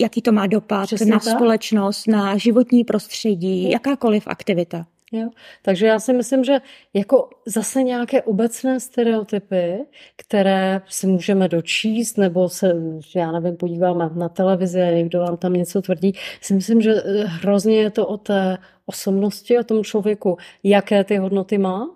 jaký 0.00 0.22
to 0.22 0.32
má 0.32 0.46
dopad 0.46 0.86
Přesně 0.86 1.12
na 1.12 1.18
tak. 1.18 1.36
společnost, 1.36 2.06
na 2.06 2.36
životní 2.36 2.84
prostředí, 2.84 3.70
jakákoliv 3.70 4.26
aktivita. 4.26 4.86
Jo? 5.12 5.28
Takže 5.62 5.86
já 5.86 5.98
si 5.98 6.12
myslím, 6.12 6.44
že 6.44 6.60
jako 6.94 7.30
zase 7.46 7.82
nějaké 7.82 8.22
obecné 8.22 8.80
stereotypy, 8.80 9.78
které 10.16 10.80
si 10.88 11.06
můžeme 11.06 11.48
dočíst, 11.48 12.18
nebo 12.18 12.48
se, 12.48 12.74
já 13.16 13.32
nevím, 13.32 13.56
podíváme 13.56 14.10
na 14.14 14.28
televizi 14.28 14.82
a 14.82 14.90
někdo 14.90 15.20
vám 15.20 15.36
tam 15.36 15.52
něco 15.52 15.82
tvrdí, 15.82 16.12
si 16.40 16.54
myslím, 16.54 16.80
že 16.80 16.94
eh, 16.94 17.24
hrozně 17.24 17.80
je 17.82 17.90
to 17.90 18.06
o 18.06 18.16
té 18.16 18.58
osobnosti, 18.86 19.58
o 19.58 19.64
tom 19.64 19.84
člověku, 19.84 20.36
jaké 20.62 21.04
ty 21.04 21.16
hodnoty 21.16 21.58
má, 21.58 21.90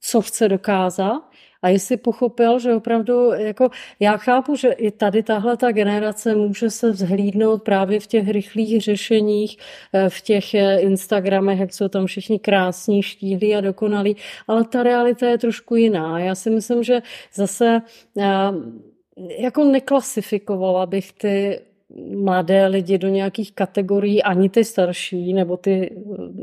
co 0.00 0.22
chce 0.22 0.48
dokázat 0.48 1.22
a 1.62 1.68
jestli 1.68 1.96
pochopil, 1.96 2.58
že 2.58 2.74
opravdu, 2.74 3.32
jako 3.32 3.68
já 4.00 4.16
chápu, 4.16 4.56
že 4.56 4.68
i 4.72 4.90
tady 4.90 5.22
tahle 5.22 5.56
ta 5.56 5.72
generace 5.72 6.34
může 6.34 6.70
se 6.70 6.90
vzhlídnout 6.90 7.62
právě 7.62 8.00
v 8.00 8.06
těch 8.06 8.28
rychlých 8.28 8.82
řešeních, 8.82 9.56
eh, 9.92 10.10
v 10.10 10.20
těch 10.20 10.54
eh, 10.54 10.80
Instagramech, 10.80 11.58
jak 11.58 11.74
jsou 11.74 11.88
tam 11.88 12.06
všichni 12.06 12.38
krásní, 12.38 13.02
štíhlí 13.02 13.56
a 13.56 13.60
dokonalí, 13.60 14.16
ale 14.48 14.64
ta 14.64 14.82
realita 14.82 15.26
je 15.28 15.38
trošku 15.38 15.76
jiná. 15.76 16.18
Já 16.18 16.34
si 16.34 16.50
myslím, 16.50 16.82
že 16.82 17.02
zase 17.34 17.82
eh, 18.18 18.24
jako 19.38 19.64
neklasifikovala 19.64 20.86
bych 20.86 21.12
ty 21.12 21.60
mladé 22.16 22.66
lidi 22.66 22.98
do 22.98 23.08
nějakých 23.08 23.52
kategorií, 23.52 24.22
ani 24.22 24.48
ty 24.48 24.64
starší, 24.64 25.32
nebo 25.32 25.56
ty 25.56 25.96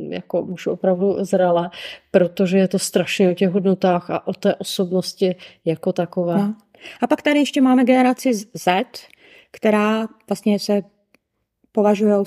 jako 0.09 0.41
už 0.41 0.67
opravdu 0.67 1.17
zralé, 1.19 1.69
protože 2.11 2.57
je 2.57 2.67
to 2.67 2.79
strašně 2.79 3.31
o 3.31 3.33
těch 3.33 3.49
hodnotách 3.49 4.09
a 4.09 4.27
o 4.27 4.33
té 4.33 4.55
osobnosti 4.55 5.35
jako 5.65 5.93
takové. 5.93 6.37
No. 6.37 6.55
A 7.01 7.07
pak 7.07 7.21
tady 7.21 7.39
ještě 7.39 7.61
máme 7.61 7.83
generaci 7.83 8.33
Z, 8.33 8.85
která 9.51 10.07
vlastně 10.29 10.59
se 10.59 10.81
považují 11.71 12.23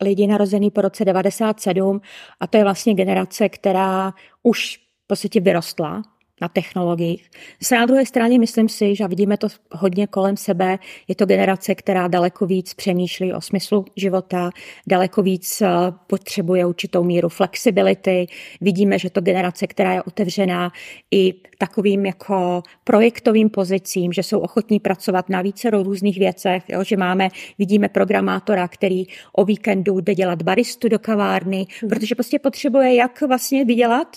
lidi 0.00 0.26
narozený 0.26 0.70
po 0.70 0.80
roce 0.80 1.04
97 1.04 2.00
a 2.40 2.46
to 2.46 2.56
je 2.56 2.64
vlastně 2.64 2.94
generace, 2.94 3.48
která 3.48 4.12
už 4.42 4.76
v 5.04 5.06
podstatě 5.06 5.40
vyrostla 5.40 6.02
na 6.40 6.48
technologiích. 6.48 7.30
Se 7.62 7.74
na 7.74 7.86
druhé 7.86 8.06
straně 8.06 8.38
myslím 8.38 8.68
si, 8.68 8.96
že 8.96 9.08
vidíme 9.08 9.36
to 9.36 9.48
hodně 9.72 10.06
kolem 10.06 10.36
sebe, 10.36 10.78
je 11.08 11.14
to 11.14 11.26
generace, 11.26 11.74
která 11.74 12.08
daleko 12.08 12.46
víc 12.46 12.74
přemýšlí 12.74 13.32
o 13.32 13.40
smyslu 13.40 13.84
života, 13.96 14.50
daleko 14.86 15.22
víc 15.22 15.62
eh, 15.62 15.68
potřebuje 16.06 16.66
určitou 16.66 17.04
míru 17.04 17.28
flexibility. 17.28 18.26
Vidíme, 18.60 18.98
že 18.98 19.10
to 19.10 19.20
generace, 19.20 19.66
která 19.66 19.92
je 19.92 20.02
otevřená 20.02 20.72
i 21.10 21.34
takovým 21.58 22.06
jako 22.06 22.62
projektovým 22.84 23.50
pozicím, 23.50 24.12
že 24.12 24.22
jsou 24.22 24.38
ochotní 24.38 24.80
pracovat 24.80 25.28
na 25.28 25.42
více 25.42 25.70
různých 25.70 26.18
věcech, 26.18 26.62
jo, 26.68 26.84
že 26.84 26.96
máme, 26.96 27.28
vidíme 27.58 27.88
programátora, 27.88 28.68
který 28.68 29.04
o 29.32 29.44
víkendu 29.44 30.00
jde 30.00 30.14
dělat 30.14 30.42
baristu 30.42 30.88
do 30.88 30.98
kavárny, 30.98 31.66
hmm. 31.80 31.90
protože 31.90 32.14
prostě 32.14 32.38
potřebuje 32.38 32.94
jak 32.94 33.20
vlastně 33.20 33.64
vydělat, 33.64 34.16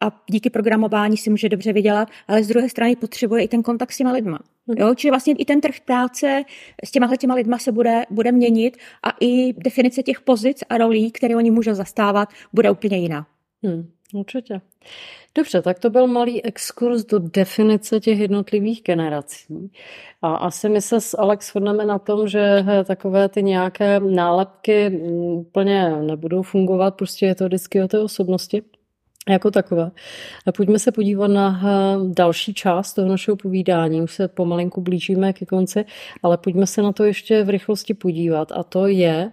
a 0.00 0.22
díky 0.30 0.50
programování 0.50 1.16
si 1.16 1.30
může 1.30 1.48
dobře 1.48 1.72
vydělat, 1.72 2.08
ale 2.28 2.44
z 2.44 2.48
druhé 2.48 2.68
strany 2.68 2.96
potřebuje 2.96 3.44
i 3.44 3.48
ten 3.48 3.62
kontakt 3.62 3.92
s 3.92 3.96
těma 3.96 4.12
lidma. 4.12 4.38
Mhm. 4.66 4.78
Jo? 4.78 4.94
Čili 4.94 5.10
vlastně 5.10 5.34
i 5.34 5.44
ten 5.44 5.60
trh 5.60 5.80
práce 5.84 6.42
s 6.84 6.90
těma 6.90 7.16
těma 7.16 7.34
lidma 7.34 7.58
se 7.58 7.72
bude, 7.72 8.02
bude 8.10 8.32
měnit 8.32 8.76
a 9.02 9.10
i 9.20 9.52
definice 9.52 10.02
těch 10.02 10.20
pozic 10.20 10.58
a 10.68 10.78
rolí, 10.78 11.10
které 11.10 11.36
oni 11.36 11.50
můžou 11.50 11.74
zastávat, 11.74 12.28
bude 12.52 12.70
úplně 12.70 12.96
jiná. 12.96 13.26
Hmm, 13.62 13.90
určitě. 14.14 14.60
Dobře, 15.34 15.62
tak 15.62 15.78
to 15.78 15.90
byl 15.90 16.06
malý 16.06 16.44
exkurs 16.44 17.04
do 17.04 17.18
definice 17.18 18.00
těch 18.00 18.18
jednotlivých 18.18 18.82
generací. 18.82 19.70
A 20.22 20.34
asi 20.34 20.68
my 20.68 20.82
se 20.82 21.00
s 21.00 21.18
Alex 21.18 21.46
shodneme 21.46 21.84
na 21.84 21.98
tom, 21.98 22.28
že 22.28 22.64
takové 22.84 23.28
ty 23.28 23.42
nějaké 23.42 24.00
nálepky 24.00 24.90
mm, 24.90 25.12
úplně 25.20 25.96
nebudou 26.02 26.42
fungovat, 26.42 26.94
prostě 26.94 27.26
je 27.26 27.34
to 27.34 27.44
vždycky 27.44 27.82
o 27.82 27.88
té 27.88 27.98
osobnosti 28.00 28.62
jako 29.28 29.50
takové. 29.50 29.90
A 30.46 30.52
pojďme 30.52 30.78
se 30.78 30.92
podívat 30.92 31.26
na 31.26 31.60
eh, 31.64 31.96
další 32.14 32.54
část 32.54 32.94
toho 32.94 33.08
našeho 33.08 33.36
povídání. 33.36 34.02
Už 34.02 34.14
se 34.14 34.28
pomalinku 34.28 34.80
blížíme 34.80 35.32
ke 35.32 35.46
konci, 35.46 35.84
ale 36.22 36.38
pojďme 36.38 36.66
se 36.66 36.82
na 36.82 36.92
to 36.92 37.04
ještě 37.04 37.44
v 37.44 37.48
rychlosti 37.48 37.94
podívat. 37.94 38.52
A 38.52 38.62
to 38.62 38.86
je 38.86 39.30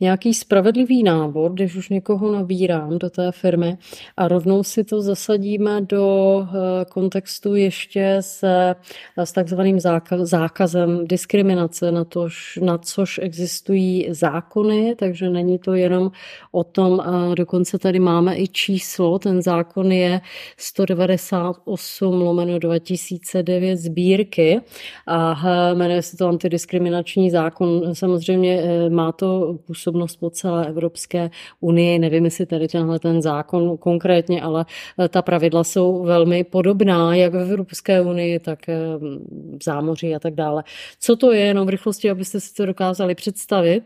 nějaký 0.00 0.34
spravedlivý 0.34 1.02
nábor, 1.02 1.52
když 1.52 1.76
už 1.76 1.88
někoho 1.88 2.32
nabírám 2.32 2.98
do 2.98 3.10
té 3.10 3.32
firmy 3.32 3.78
a 4.16 4.28
rovnou 4.28 4.62
si 4.62 4.84
to 4.84 5.02
zasadíme 5.02 5.80
do 5.80 6.38
eh, 6.42 6.84
kontextu 6.84 7.54
ještě 7.54 8.16
se, 8.20 8.74
s 9.16 9.32
takzvaným 9.32 9.78
zákazem 10.22 11.06
diskriminace, 11.06 11.92
na, 11.92 12.04
tož, 12.04 12.58
na 12.62 12.78
což 12.78 13.20
existují 13.22 14.06
zákony, 14.10 14.94
takže 14.98 15.30
není 15.30 15.58
to 15.58 15.74
jenom 15.74 16.10
o 16.52 16.64
tom, 16.64 17.02
dokonce 17.34 17.78
tady 17.78 17.98
máme 17.98 18.36
i 18.36 18.48
číslo, 18.48 19.18
ten 19.18 19.33
ten 19.34 19.42
zákon 19.42 19.92
je 19.92 20.20
198 20.56 22.22
lomeno 22.22 22.58
2009 22.58 23.76
sbírky 23.76 24.60
a 25.06 25.40
jmenuje 25.74 26.02
se 26.02 26.16
to 26.16 26.28
antidiskriminační 26.28 27.30
zákon. 27.30 27.94
Samozřejmě 27.94 28.62
má 28.88 29.12
to 29.12 29.58
působnost 29.66 30.16
po 30.16 30.30
celé 30.30 30.68
Evropské 30.68 31.30
unii. 31.60 31.98
Nevím, 31.98 32.24
jestli 32.24 32.46
tady 32.46 32.68
tenhle 32.68 32.98
ten 32.98 33.22
zákon 33.22 33.78
konkrétně, 33.78 34.42
ale 34.42 34.66
ta 35.08 35.22
pravidla 35.22 35.64
jsou 35.64 36.02
velmi 36.02 36.44
podobná, 36.44 37.14
jak 37.14 37.32
v 37.32 37.36
Evropské 37.36 38.00
unii, 38.00 38.38
tak 38.38 38.58
v 38.98 39.18
zámoří 39.64 40.14
a 40.14 40.18
tak 40.18 40.34
dále. 40.34 40.64
Co 41.00 41.16
to 41.16 41.32
je, 41.32 41.40
jenom 41.40 41.66
v 41.66 41.70
rychlosti, 41.70 42.10
abyste 42.10 42.40
si 42.40 42.54
to 42.54 42.66
dokázali 42.66 43.14
představit. 43.14 43.82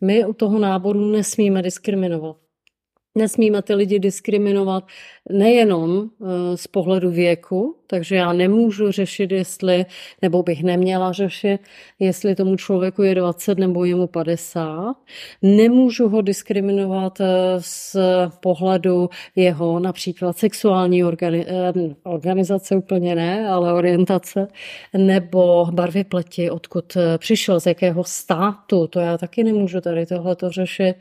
My 0.00 0.26
u 0.26 0.32
toho 0.32 0.58
náboru 0.58 1.10
nesmíme 1.10 1.62
diskriminovat. 1.62 2.36
Nesmíme 3.14 3.62
ty 3.62 3.74
lidi 3.74 3.98
diskriminovat 3.98 4.84
nejenom 5.30 6.10
eh, 6.10 6.56
z 6.56 6.66
pohledu 6.66 7.10
věku, 7.10 7.81
takže 7.92 8.16
já 8.16 8.32
nemůžu 8.32 8.90
řešit, 8.90 9.32
jestli, 9.32 9.86
nebo 10.22 10.42
bych 10.42 10.62
neměla 10.62 11.12
řešit, 11.12 11.58
jestli 11.98 12.34
tomu 12.34 12.56
člověku 12.56 13.02
je 13.02 13.14
20 13.14 13.58
nebo 13.58 13.84
je 13.84 13.94
mu 13.94 14.06
50. 14.06 14.96
Nemůžu 15.42 16.08
ho 16.08 16.20
diskriminovat 16.20 17.20
eh, 17.20 17.26
z 17.58 17.96
pohledu 18.40 19.10
jeho 19.36 19.80
například 19.80 20.38
sexuální 20.38 21.04
organi- 21.04 21.44
eh, 21.48 21.94
organizace, 22.02 22.76
úplně 22.76 23.14
ne, 23.14 23.48
ale 23.48 23.72
orientace, 23.72 24.48
nebo 24.96 25.66
barvy 25.70 26.04
pleti, 26.04 26.50
odkud 26.50 26.96
přišel, 27.18 27.60
z 27.60 27.66
jakého 27.66 28.04
státu, 28.04 28.86
to 28.86 29.00
já 29.00 29.18
taky 29.18 29.44
nemůžu 29.44 29.80
tady 29.80 30.06
tohleto 30.06 30.50
řešit, 30.50 30.94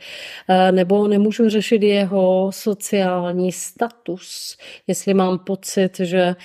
nebo 0.71 1.08
nemůžu 1.08 1.49
řešit 1.49 1.84
jeho 1.84 2.49
sociální 2.51 3.51
status 3.51 4.58
jestli 4.88 5.13
mám 5.13 5.39
pocit, 5.39 5.99
že 5.99 6.21
eh, 6.21 6.36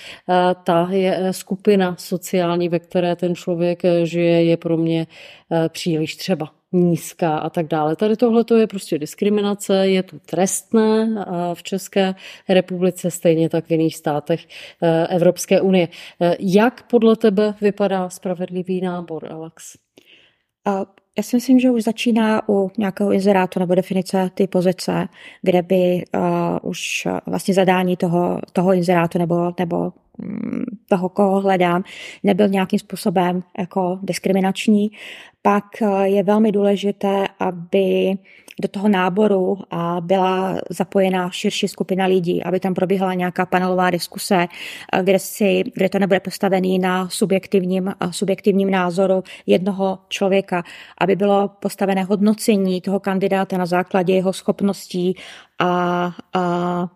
ta 0.63 0.87
je 0.91 1.17
eh, 1.17 1.33
skupina 1.33 1.95
sociální, 1.99 2.69
ve 2.69 2.79
které 2.79 3.15
ten 3.15 3.35
člověk 3.35 3.85
eh, 3.85 4.05
žije, 4.05 4.43
je 4.43 4.57
pro 4.57 4.77
mě 4.77 5.07
příliš 5.69 6.15
třeba 6.15 6.51
nízká 6.71 7.37
a 7.37 7.49
tak 7.49 7.67
dále. 7.67 7.95
Tady 7.95 8.15
tohle 8.15 8.43
je 8.59 8.67
prostě 8.67 8.99
diskriminace, 8.99 9.87
je 9.87 10.03
to 10.03 10.19
trestné 10.19 11.25
v 11.53 11.63
České 11.63 12.15
republice, 12.49 13.11
stejně 13.11 13.49
tak 13.49 13.65
v 13.65 13.71
jiných 13.71 13.95
státech 13.95 14.47
Evropské 15.09 15.61
unie. 15.61 15.87
Jak 16.39 16.87
podle 16.87 17.15
tebe 17.15 17.53
vypadá 17.61 18.09
spravedlivý 18.09 18.81
nábor, 18.81 19.31
Alex? 19.31 19.77
Já 21.17 21.23
si 21.23 21.35
myslím, 21.35 21.59
že 21.59 21.71
už 21.71 21.83
začíná 21.83 22.49
u 22.49 22.71
nějakého 22.77 23.11
inzerátu 23.11 23.59
nebo 23.59 23.75
definice 23.75 24.29
ty 24.33 24.47
pozice, 24.47 25.07
kde 25.41 25.61
by 25.61 26.03
uh, 26.15 26.21
už 26.61 27.07
vlastně 27.25 27.53
zadání 27.53 27.97
toho, 27.97 28.41
toho 28.53 28.73
inzerátu 28.73 29.17
nebo, 29.17 29.53
nebo 29.59 29.77
um, 30.17 30.65
toho, 30.89 31.09
koho 31.09 31.41
hledám, 31.41 31.83
nebyl 32.23 32.47
nějakým 32.47 32.79
způsobem 32.79 33.43
jako 33.59 33.99
diskriminační. 34.03 34.91
Pak 35.47 35.65
uh, 35.81 36.01
je 36.01 36.23
velmi 36.23 36.51
důležité, 36.51 37.25
aby 37.39 38.17
do 38.61 38.67
toho 38.67 38.89
náboru 38.89 39.57
byla 39.99 40.57
zapojena 40.69 41.29
širší 41.29 41.67
skupina 41.67 42.05
lidí, 42.05 42.43
aby 42.43 42.59
tam 42.59 42.73
probíhala 42.73 43.13
nějaká 43.13 43.45
panelová 43.45 43.89
diskuse, 43.89 44.47
kde, 45.01 45.19
si, 45.19 45.63
kde 45.73 45.89
to 45.89 45.99
nebude 45.99 46.19
postavený 46.19 46.79
na 46.79 47.09
subjektivním, 47.09 47.93
subjektivním 48.11 48.71
názoru 48.71 49.23
jednoho 49.45 49.99
člověka, 50.09 50.63
aby 50.97 51.15
bylo 51.15 51.47
postavené 51.47 52.03
hodnocení 52.03 52.81
toho 52.81 52.99
kandidáta 52.99 53.57
na 53.57 53.65
základě 53.65 54.13
jeho 54.13 54.33
schopností 54.33 55.15
a, 55.59 56.11
a 56.33 56.87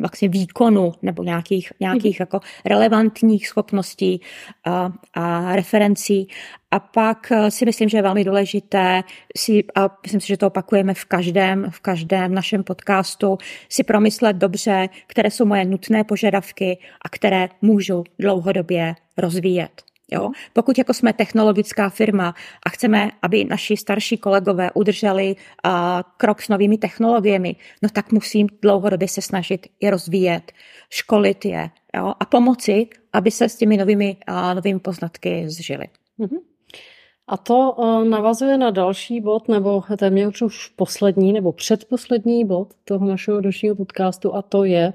vlastně 0.00 0.28
výkonu 0.28 0.92
nebo 1.02 1.22
nějakých, 1.22 1.72
nějakých 1.80 2.20
jako 2.20 2.40
relevantních 2.64 3.48
schopností 3.48 4.20
a, 4.64 4.92
a 5.14 5.56
referencí. 5.56 6.28
A 6.70 6.78
pak 6.78 7.32
eh, 7.32 7.50
si 7.50 7.64
myslím, 7.64 7.88
že 7.88 7.98
je 7.98 8.02
velmi 8.02 8.24
důležité 8.24 9.02
si, 9.36 9.64
a 9.74 9.98
myslím 10.02 10.20
si, 10.20 10.26
že 10.26 10.36
to 10.36 10.46
opakujeme 10.46 10.94
v 10.94 11.04
každém, 11.04 11.66
v 11.70 11.80
každém 11.80 12.34
našem 12.34 12.64
podcastu, 12.64 13.38
si 13.68 13.84
promyslet 13.84 14.36
dobře, 14.36 14.88
které 15.06 15.30
jsou 15.30 15.44
moje 15.44 15.64
nutné 15.64 16.04
požadavky 16.04 16.78
a 17.02 17.08
které 17.08 17.48
můžu 17.62 18.04
dlouhodobě 18.18 18.94
rozvíjet. 19.16 19.93
Jo? 20.12 20.30
Pokud 20.52 20.78
jako 20.78 20.94
jsme 20.94 21.12
technologická 21.12 21.88
firma 21.88 22.34
a 22.66 22.70
chceme, 22.70 23.10
aby 23.22 23.44
naši 23.44 23.76
starší 23.76 24.16
kolegové 24.16 24.70
udrželi 24.74 25.36
uh, 25.36 25.72
krok 26.16 26.42
s 26.42 26.48
novými 26.48 26.78
technologiemi, 26.78 27.56
no 27.82 27.88
tak 27.88 28.12
musím 28.12 28.46
dlouhodobě 28.62 29.08
se 29.08 29.22
snažit 29.22 29.66
je 29.80 29.90
rozvíjet, 29.90 30.52
školit 30.90 31.44
je 31.44 31.70
jo? 31.96 32.14
a 32.20 32.24
pomoci, 32.24 32.86
aby 33.12 33.30
se 33.30 33.48
s 33.48 33.56
těmi 33.56 33.76
novými, 33.76 34.16
uh, 34.28 34.54
novými 34.54 34.80
poznatky 34.80 35.44
zžili. 35.48 35.84
Mm-hmm. 36.18 36.53
A 37.28 37.36
to 37.36 37.76
eh, 37.78 38.08
navazuje 38.08 38.58
na 38.58 38.70
další 38.70 39.20
bod, 39.20 39.48
nebo 39.48 39.82
téměř 39.98 40.42
už 40.42 40.68
poslední 40.68 41.32
nebo 41.32 41.52
předposlední 41.52 42.44
bod 42.44 42.68
toho 42.84 43.06
našeho 43.06 43.40
dnešního 43.40 43.76
podcastu 43.76 44.34
a 44.34 44.42
to 44.42 44.64
je, 44.64 44.92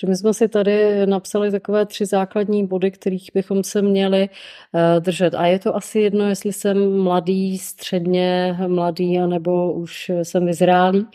že 0.00 0.06
my 0.06 0.16
jsme 0.16 0.34
si 0.34 0.48
tady 0.48 1.06
napsali 1.06 1.50
takové 1.50 1.86
tři 1.86 2.06
základní 2.06 2.66
body, 2.66 2.90
kterých 2.90 3.30
bychom 3.34 3.64
se 3.64 3.82
měli 3.82 4.28
eh, 4.74 5.00
držet. 5.00 5.34
A 5.34 5.46
je 5.46 5.58
to 5.58 5.76
asi 5.76 6.00
jedno, 6.00 6.28
jestli 6.28 6.52
jsem 6.52 7.02
mladý, 7.02 7.58
středně 7.58 8.56
mladý, 8.66 9.18
anebo 9.18 9.72
už 9.72 10.10
jsem 10.22 10.46
vyzrálý. 10.46 11.06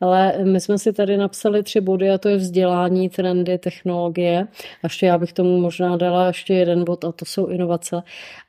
Ale 0.00 0.38
my 0.44 0.60
jsme 0.60 0.78
si 0.78 0.92
tady 0.92 1.16
napsali 1.16 1.62
tři 1.62 1.80
body 1.80 2.10
a 2.10 2.18
to 2.18 2.28
je 2.28 2.36
vzdělání, 2.36 3.08
trendy, 3.08 3.58
technologie. 3.58 4.46
A 4.50 4.78
ještě 4.82 5.06
já 5.06 5.18
bych 5.18 5.32
tomu 5.32 5.60
možná 5.60 5.96
dala 5.96 6.26
ještě 6.26 6.54
jeden 6.54 6.84
bod 6.84 7.04
a 7.04 7.12
to 7.12 7.24
jsou 7.24 7.46
inovace. 7.46 8.02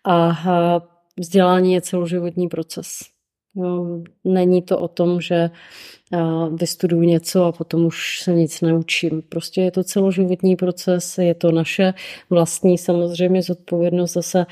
A 0.04 0.32
vzdělání 1.20 1.74
je 1.74 1.82
celoživotní 1.82 2.48
proces. 2.48 2.88
Jo, 3.56 4.02
není 4.24 4.62
to 4.62 4.80
o 4.80 4.88
tom, 4.88 5.22
že 5.22 5.50
vystuduju 6.56 7.02
něco 7.02 7.44
a 7.44 7.52
potom 7.52 7.86
už 7.86 8.20
se 8.20 8.34
nic 8.34 8.62
neučím. 8.62 9.22
Prostě 9.30 9.62
je 9.62 9.72
to 9.72 9.84
celoživotní 9.84 10.56
proces, 10.56 11.18
je 11.18 11.36
to 11.36 11.52
naše 11.52 11.94
vlastní 12.30 12.78
samozřejmě 12.78 13.42
zodpovědnost 13.42 14.14
zase 14.14 14.46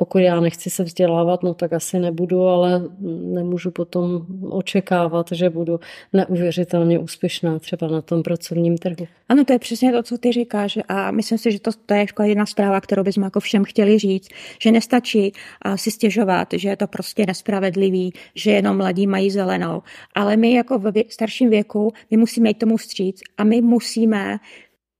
pokud 0.00 0.18
já 0.18 0.40
nechci 0.40 0.70
se 0.70 0.84
vzdělávat, 0.84 1.42
no 1.42 1.54
tak 1.54 1.72
asi 1.72 1.98
nebudu, 1.98 2.42
ale 2.42 2.82
nemůžu 3.22 3.70
potom 3.70 4.26
očekávat, 4.50 5.26
že 5.32 5.50
budu 5.50 5.80
neuvěřitelně 6.12 6.98
úspěšná 6.98 7.58
třeba 7.58 7.88
na 7.88 8.02
tom 8.02 8.22
pracovním 8.22 8.78
trhu. 8.78 9.06
Ano, 9.28 9.44
to 9.44 9.52
je 9.52 9.58
přesně 9.58 9.92
to, 9.92 10.02
co 10.02 10.18
ty 10.18 10.32
říkáš 10.32 10.78
a 10.88 11.10
myslím 11.10 11.38
si, 11.38 11.52
že 11.52 11.60
to, 11.60 11.70
to 11.86 11.94
je 11.94 12.00
jako 12.00 12.22
jedna 12.22 12.46
zpráva, 12.46 12.80
kterou 12.80 13.02
bychom 13.02 13.24
jako 13.24 13.40
všem 13.40 13.64
chtěli 13.64 13.98
říct, 13.98 14.28
že 14.62 14.72
nestačí 14.72 15.32
si 15.76 15.90
stěžovat, 15.90 16.48
že 16.52 16.68
je 16.68 16.76
to 16.76 16.86
prostě 16.86 17.26
nespravedlivý, 17.26 18.12
že 18.34 18.50
jenom 18.50 18.76
mladí 18.76 19.06
mají 19.06 19.30
zelenou, 19.30 19.82
ale 20.14 20.36
my 20.36 20.52
jako 20.52 20.78
v 20.78 20.92
starším 21.08 21.50
věku, 21.50 21.92
my 22.10 22.16
musíme 22.16 22.50
jít 22.50 22.58
tomu 22.58 22.76
vstříc 22.76 23.20
a 23.38 23.44
my 23.44 23.60
musíme 23.60 24.38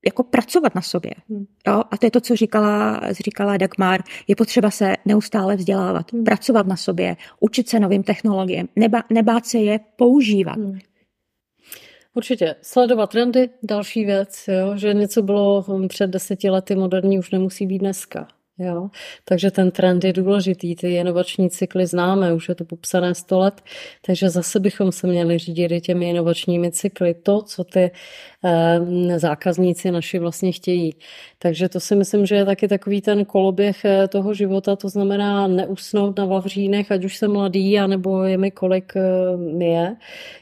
jako 0.06 0.22
pracovat 0.22 0.74
na 0.74 0.82
sobě. 0.82 1.10
Hmm. 1.28 1.46
Jo? 1.66 1.82
A 1.90 1.96
to 1.96 2.06
je 2.06 2.10
to, 2.10 2.20
co 2.20 2.36
říkala, 2.36 3.00
říkala 3.10 3.56
Dagmar. 3.56 4.00
Je 4.28 4.36
potřeba 4.36 4.70
se 4.70 4.94
neustále 5.04 5.56
vzdělávat, 5.56 6.12
hmm. 6.12 6.24
pracovat 6.24 6.66
na 6.66 6.76
sobě, 6.76 7.16
učit 7.40 7.68
se 7.68 7.80
novým 7.80 8.02
technologiím, 8.02 8.68
neba, 8.76 9.02
nebát 9.10 9.46
se 9.46 9.58
je 9.58 9.80
používat. 9.96 10.56
Hmm. 10.56 10.78
Určitě. 12.14 12.54
Sledovat 12.62 13.10
trendy, 13.10 13.50
další 13.62 14.04
věc, 14.04 14.44
jo? 14.48 14.76
že 14.76 14.94
něco 14.94 15.22
bylo 15.22 15.64
před 15.88 16.10
deseti 16.10 16.50
lety 16.50 16.74
moderní, 16.74 17.18
už 17.18 17.30
nemusí 17.30 17.66
být 17.66 17.78
dneska. 17.78 18.28
Jo? 18.58 18.88
Takže 19.24 19.50
ten 19.50 19.70
trend 19.70 20.04
je 20.04 20.12
důležitý, 20.12 20.76
ty 20.76 20.94
inovační 20.94 21.50
cykly 21.50 21.86
známe, 21.86 22.32
už 22.32 22.48
je 22.48 22.54
to 22.54 22.64
popsané 22.64 23.14
100 23.14 23.38
let, 23.38 23.62
takže 24.06 24.30
zase 24.30 24.60
bychom 24.60 24.92
se 24.92 25.06
měli 25.06 25.38
řídit 25.38 25.72
i 25.72 25.80
těmi 25.80 26.10
inovačními 26.10 26.72
cykly, 26.72 27.14
to, 27.14 27.42
co 27.42 27.64
ty 27.64 27.90
eh, 28.44 29.18
zákazníci 29.18 29.90
naši 29.90 30.18
vlastně 30.18 30.52
chtějí. 30.52 30.94
Takže 31.38 31.68
to 31.68 31.80
si 31.80 31.96
myslím, 31.96 32.26
že 32.26 32.34
je 32.34 32.44
taky 32.44 32.68
takový 32.68 33.00
ten 33.00 33.24
koloběh 33.24 33.84
eh, 33.84 34.08
toho 34.08 34.34
života, 34.34 34.76
to 34.76 34.88
znamená 34.88 35.46
neusnout 35.46 36.18
na 36.18 36.24
vavřínech, 36.24 36.92
ať 36.92 37.04
už 37.04 37.16
jsem 37.16 37.32
mladý, 37.32 37.78
anebo 37.78 38.24
je 38.24 38.38
mi 38.38 38.50
kolik 38.50 38.92
eh, 38.96 39.64
je, 39.64 39.96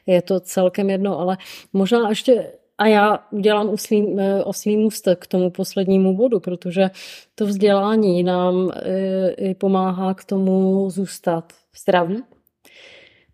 je 0.07 0.23
to 0.23 0.41
celkem 0.41 0.91
jedno, 0.91 1.19
ale 1.19 1.37
možná 1.73 2.09
ještě 2.09 2.53
a 2.79 2.87
já 2.87 3.19
udělám 3.31 3.69
oslý, 3.69 4.17
eh, 4.19 4.45
oslý 4.45 4.77
můstek 4.77 5.19
k 5.19 5.27
tomu 5.27 5.51
poslednímu 5.51 6.17
bodu, 6.17 6.41
protože 6.41 6.91
to 7.35 7.47
vzdělání 7.47 8.23
nám 8.23 8.71
eh, 8.83 9.55
pomáhá 9.55 10.15
k 10.15 10.25
tomu 10.25 10.91
zůstat 10.91 11.53
zdraví, 11.83 12.23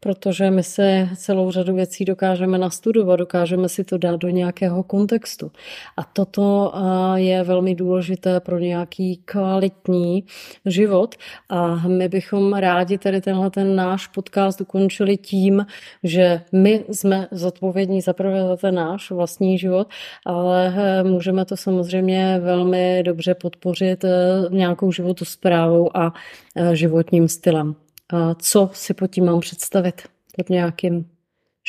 protože 0.02 0.50
my 0.50 0.62
se 0.62 1.08
celou 1.16 1.50
řadu 1.50 1.74
věcí 1.74 2.04
dokážeme 2.04 2.58
nastudovat, 2.58 3.16
dokážeme 3.16 3.68
si 3.68 3.84
to 3.84 3.98
dát 3.98 4.16
do 4.16 4.28
nějakého 4.28 4.82
kontextu. 4.82 5.50
A 5.96 6.04
toto 6.04 6.72
je 7.14 7.42
velmi 7.42 7.74
důležité 7.74 8.40
pro 8.40 8.58
nějaký 8.58 9.16
kvalitní 9.24 10.24
život. 10.66 11.14
A 11.48 11.88
my 11.88 12.08
bychom 12.08 12.54
rádi 12.54 12.98
tady 12.98 13.20
tenhle 13.20 13.50
ten 13.50 13.76
náš 13.76 14.06
podcast 14.06 14.60
ukončili 14.60 15.16
tím, 15.16 15.66
že 16.02 16.42
my 16.52 16.84
jsme 16.88 17.28
zodpovědní 17.30 18.00
za 18.00 18.12
prvé 18.12 18.46
za 18.46 18.56
ten 18.56 18.74
náš 18.74 19.10
vlastní 19.10 19.58
život, 19.58 19.88
ale 20.26 20.74
eh, 20.76 21.02
můžeme 21.02 21.44
to 21.44 21.56
samozřejmě 21.56 22.40
velmi 22.42 23.02
dobře 23.02 23.34
podpořit 23.34 24.04
eh, 24.04 24.10
nějakou 24.50 24.92
životosprávou 24.92 25.96
a 25.96 26.14
eh, 26.56 26.76
životním 26.76 27.28
stylem. 27.28 27.74
A 28.12 28.34
co 28.34 28.70
si 28.72 28.94
pod 28.94 29.06
tím 29.06 29.24
mám 29.24 29.40
představit? 29.40 30.02
Pod 30.36 30.50
nějakým 30.50 31.10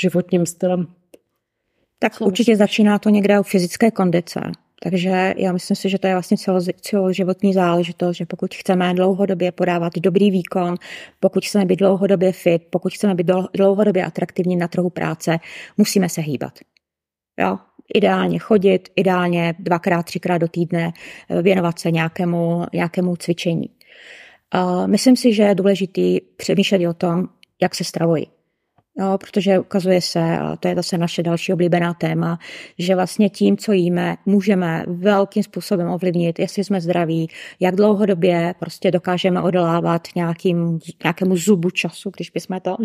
životním 0.01 0.45
stylem? 0.45 0.87
Tak 1.99 2.13
co 2.13 2.25
určitě 2.25 2.51
myslíš? 2.51 2.57
začíná 2.57 2.99
to 2.99 3.09
někde 3.09 3.39
u 3.39 3.43
fyzické 3.43 3.91
kondice. 3.91 4.41
Takže 4.83 5.33
já 5.37 5.51
myslím 5.51 5.75
si, 5.75 5.89
že 5.89 5.99
to 5.99 6.07
je 6.07 6.13
vlastně 6.13 6.37
celo, 6.37 6.59
celoživotní 6.81 7.53
záležitost, 7.53 8.17
že 8.17 8.25
pokud 8.25 8.55
chceme 8.55 8.93
dlouhodobě 8.93 9.51
podávat 9.51 9.93
dobrý 9.99 10.31
výkon, 10.31 10.75
pokud 11.19 11.45
chceme 11.45 11.65
být 11.65 11.79
dlouhodobě 11.79 12.31
fit, 12.31 12.63
pokud 12.69 12.93
chceme 12.93 13.15
být 13.15 13.27
dlouhodobě 13.53 14.05
atraktivní 14.05 14.55
na 14.55 14.67
trhu 14.67 14.89
práce, 14.89 15.39
musíme 15.77 16.09
se 16.09 16.21
hýbat. 16.21 16.59
Jo? 17.39 17.57
Ideálně 17.95 18.39
chodit, 18.39 18.89
ideálně 18.95 19.55
dvakrát, 19.59 20.03
třikrát 20.03 20.37
do 20.37 20.47
týdne 20.47 20.91
eh, 21.29 21.41
věnovat 21.41 21.79
se 21.79 21.91
nějakému, 21.91 22.65
nějakému 22.73 23.15
cvičení. 23.15 23.69
Myslím 24.85 25.15
si, 25.15 25.33
že 25.33 25.43
je 25.43 25.55
důležité 25.55 26.17
přemýšlet 26.37 26.87
o 26.87 26.93
tom, 26.93 27.27
jak 27.61 27.75
se 27.75 27.83
stravují. 27.83 28.27
No, 28.97 29.17
protože 29.17 29.59
ukazuje 29.59 30.01
se, 30.01 30.37
a 30.37 30.55
to 30.55 30.67
je 30.67 30.75
zase 30.75 30.97
naše 30.97 31.23
další 31.23 31.53
oblíbená 31.53 31.93
téma, 31.93 32.39
že 32.79 32.95
vlastně 32.95 33.29
tím, 33.29 33.57
co 33.57 33.71
jíme, 33.71 34.15
můžeme 34.25 34.83
velkým 34.87 35.43
způsobem 35.43 35.89
ovlivnit, 35.89 36.39
jestli 36.39 36.63
jsme 36.63 36.81
zdraví, 36.81 37.27
jak 37.59 37.75
dlouhodobě 37.75 38.55
prostě 38.59 38.91
dokážeme 38.91 39.41
odolávat 39.41 40.07
nějakým, 40.15 40.79
nějakému 41.03 41.37
zubu 41.37 41.69
času, 41.69 42.11
když 42.15 42.29
bychom 42.29 42.59
to 42.59 42.77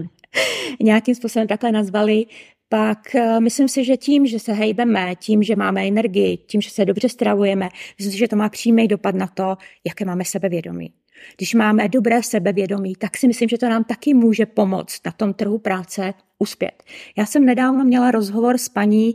nějakým 0.80 1.14
způsobem 1.14 1.48
takhle 1.48 1.72
nazvali, 1.72 2.26
pak 2.72 3.14
eh, 3.14 3.40
myslím 3.40 3.68
si, 3.68 3.84
že 3.84 3.96
tím, 3.96 4.26
že 4.26 4.38
se 4.38 4.52
hejbeme, 4.52 5.14
tím, 5.16 5.42
že 5.42 5.56
máme 5.56 5.86
energii, 5.86 6.36
tím, 6.36 6.60
že 6.60 6.70
se 6.70 6.84
dobře 6.84 7.08
stravujeme, 7.08 7.68
myslím 7.98 8.12
si, 8.12 8.18
že 8.18 8.28
to 8.28 8.36
má 8.36 8.48
přímý 8.48 8.88
dopad 8.88 9.14
na 9.14 9.26
to, 9.26 9.56
jaké 9.84 10.04
máme 10.04 10.24
sebevědomí. 10.24 10.92
Když 11.36 11.54
máme 11.54 11.88
dobré 11.88 12.22
sebevědomí, 12.22 12.94
tak 12.96 13.16
si 13.16 13.28
myslím, 13.28 13.48
že 13.48 13.58
to 13.58 13.68
nám 13.68 13.84
taky 13.84 14.14
může 14.14 14.46
pomoct 14.46 15.00
na 15.06 15.12
tom 15.12 15.34
trhu 15.34 15.58
práce 15.58 16.14
uspět. 16.38 16.82
Já 17.16 17.26
jsem 17.26 17.44
nedávno 17.44 17.84
měla 17.84 18.10
rozhovor 18.10 18.58
s 18.58 18.68
paní 18.68 19.14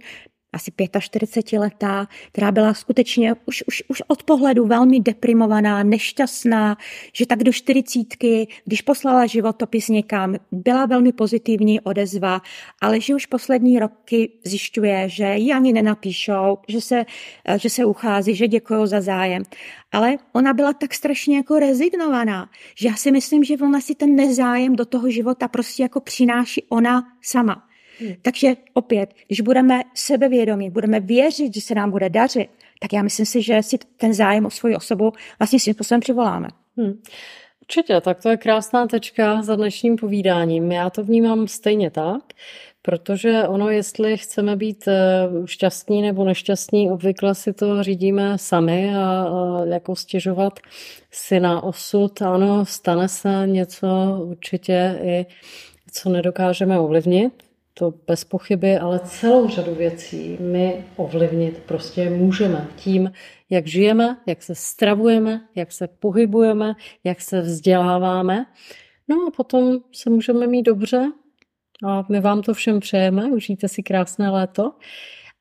asi 0.53 0.71
45 0.99 1.59
letá, 1.59 2.07
která 2.31 2.51
byla 2.51 2.73
skutečně 2.73 3.35
už, 3.45 3.63
už, 3.67 3.83
už 3.87 4.03
od 4.07 4.23
pohledu 4.23 4.65
velmi 4.65 4.99
deprimovaná, 4.99 5.83
nešťastná, 5.83 6.77
že 7.13 7.25
tak 7.25 7.43
do 7.43 7.53
čtyřicítky, 7.53 8.47
když 8.65 8.81
poslala 8.81 9.25
životopis 9.25 9.87
někam, 9.87 10.35
byla 10.51 10.85
velmi 10.85 11.11
pozitivní 11.11 11.81
odezva, 11.81 12.41
ale 12.81 13.01
že 13.01 13.15
už 13.15 13.25
poslední 13.25 13.79
roky 13.79 14.31
zjišťuje, 14.43 15.09
že 15.09 15.35
ji 15.35 15.53
ani 15.53 15.73
nenapíšou, 15.73 16.57
že 16.67 16.81
se, 16.81 17.05
že 17.57 17.69
se 17.69 17.85
uchází, 17.85 18.35
že 18.35 18.47
děkují 18.47 18.87
za 18.87 19.01
zájem. 19.01 19.43
Ale 19.91 20.17
ona 20.33 20.53
byla 20.53 20.73
tak 20.73 20.93
strašně 20.93 21.37
jako 21.37 21.59
rezignovaná, 21.59 22.49
že 22.75 22.87
já 22.87 22.95
si 22.95 23.11
myslím, 23.11 23.43
že 23.43 23.57
ona 23.57 23.81
si 23.81 23.95
ten 23.95 24.15
nezájem 24.15 24.75
do 24.75 24.85
toho 24.85 25.09
života 25.09 25.47
prostě 25.47 25.83
jako 25.83 25.99
přináší 25.99 26.63
ona 26.69 27.03
sama. 27.21 27.66
Takže 28.21 28.55
opět, 28.73 29.13
když 29.27 29.41
budeme 29.41 29.81
sebevědomí, 29.93 30.69
budeme 30.69 30.99
věřit, 30.99 31.53
že 31.53 31.61
se 31.61 31.75
nám 31.75 31.91
bude 31.91 32.09
dařit, 32.09 32.49
tak 32.79 32.93
já 32.93 33.03
myslím 33.03 33.25
si, 33.25 33.41
že 33.41 33.63
si 33.63 33.77
ten 33.97 34.13
zájem 34.13 34.45
o 34.45 34.49
svoji 34.49 34.75
osobu 34.75 35.13
vlastně 35.39 35.59
svým 35.59 35.73
způsobem 35.73 35.99
přivoláme. 35.99 36.47
Hmm. 36.77 37.01
Určitě, 37.61 38.01
tak 38.01 38.21
to 38.21 38.29
je 38.29 38.37
krásná 38.37 38.87
tečka 38.87 39.41
za 39.41 39.55
dnešním 39.55 39.95
povídáním. 39.95 40.71
Já 40.71 40.89
to 40.89 41.03
vnímám 41.03 41.47
stejně 41.47 41.91
tak, 41.91 42.23
protože 42.81 43.47
ono, 43.47 43.69
jestli 43.69 44.17
chceme 44.17 44.55
být 44.55 44.87
eh, 44.87 45.27
šťastní 45.45 46.01
nebo 46.01 46.25
nešťastní, 46.25 46.91
obvykle 46.91 47.35
si 47.35 47.53
to 47.53 47.83
řídíme 47.83 48.37
sami 48.37 48.95
a 48.95 49.27
jako 49.65 49.95
stěžovat 49.95 50.59
si 51.11 51.39
na 51.39 51.63
osud. 51.63 52.21
Ano, 52.21 52.65
stane 52.65 53.07
se 53.07 53.43
něco 53.45 53.87
určitě 54.23 54.99
i 55.03 55.25
co 55.91 56.09
nedokážeme 56.09 56.79
ovlivnit, 56.79 57.46
to 57.77 57.93
bez 58.07 58.23
pochyby, 58.23 58.77
ale 58.77 58.99
celou 58.99 59.49
řadu 59.49 59.75
věcí 59.75 60.37
my 60.39 60.85
ovlivnit 60.95 61.57
prostě 61.65 62.09
můžeme 62.09 62.67
tím, 62.75 63.11
jak 63.49 63.67
žijeme, 63.67 64.17
jak 64.27 64.43
se 64.43 64.55
stravujeme, 64.55 65.41
jak 65.55 65.71
se 65.71 65.87
pohybujeme, 65.87 66.73
jak 67.03 67.21
se 67.21 67.41
vzděláváme. 67.41 68.45
No 69.07 69.15
a 69.27 69.31
potom 69.31 69.79
se 69.91 70.09
můžeme 70.09 70.47
mít 70.47 70.63
dobře 70.63 71.11
a 71.85 72.05
my 72.09 72.21
vám 72.21 72.41
to 72.41 72.53
všem 72.53 72.79
přejeme, 72.79 73.25
užijte 73.25 73.67
si 73.67 73.83
krásné 73.83 74.29
léto 74.29 74.73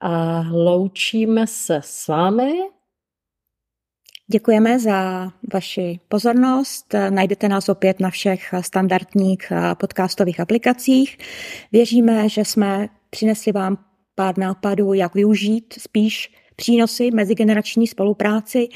a 0.00 0.44
loučíme 0.52 1.46
se 1.46 1.80
s 1.84 2.08
vámi 2.08 2.52
Děkujeme 4.28 4.78
za 4.78 5.30
vaši 5.54 6.00
pozornost. 6.08 6.94
Najdete 7.10 7.48
nás 7.48 7.68
opět 7.68 8.00
na 8.00 8.10
všech 8.10 8.54
standardních 8.60 9.52
podcastových 9.80 10.40
aplikacích. 10.40 11.18
Věříme, 11.72 12.28
že 12.28 12.44
jsme 12.44 12.88
přinesli 13.10 13.52
vám 13.52 13.78
pár 14.14 14.38
nápadů, 14.38 14.94
jak 14.94 15.14
využít 15.14 15.74
spíš 15.78 16.32
přínosy 16.56 17.10
mezigenerační 17.10 17.86
spolupráci 17.86 18.68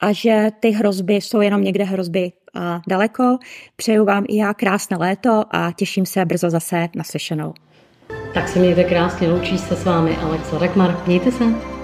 a 0.00 0.12
že 0.12 0.50
ty 0.60 0.70
hrozby 0.70 1.14
jsou 1.14 1.40
jenom 1.40 1.64
někde 1.64 1.84
hrozby 1.84 2.32
a 2.54 2.80
daleko. 2.88 3.38
Přeju 3.76 4.04
vám 4.04 4.24
i 4.28 4.36
já 4.36 4.54
krásné 4.54 4.96
léto 4.96 5.44
a 5.50 5.72
těším 5.72 6.06
se 6.06 6.24
brzo 6.24 6.50
zase 6.50 6.88
na 6.96 7.04
slyšenou. 7.04 7.54
Tak 8.34 8.48
se 8.48 8.58
mějte 8.58 8.84
krásně, 8.84 9.28
loučí 9.28 9.58
se 9.58 9.76
s 9.76 9.84
vámi 9.84 10.16
Alexa 10.16 10.58
Rekmar. 10.58 11.02
Mějte 11.06 11.32
se. 11.32 11.77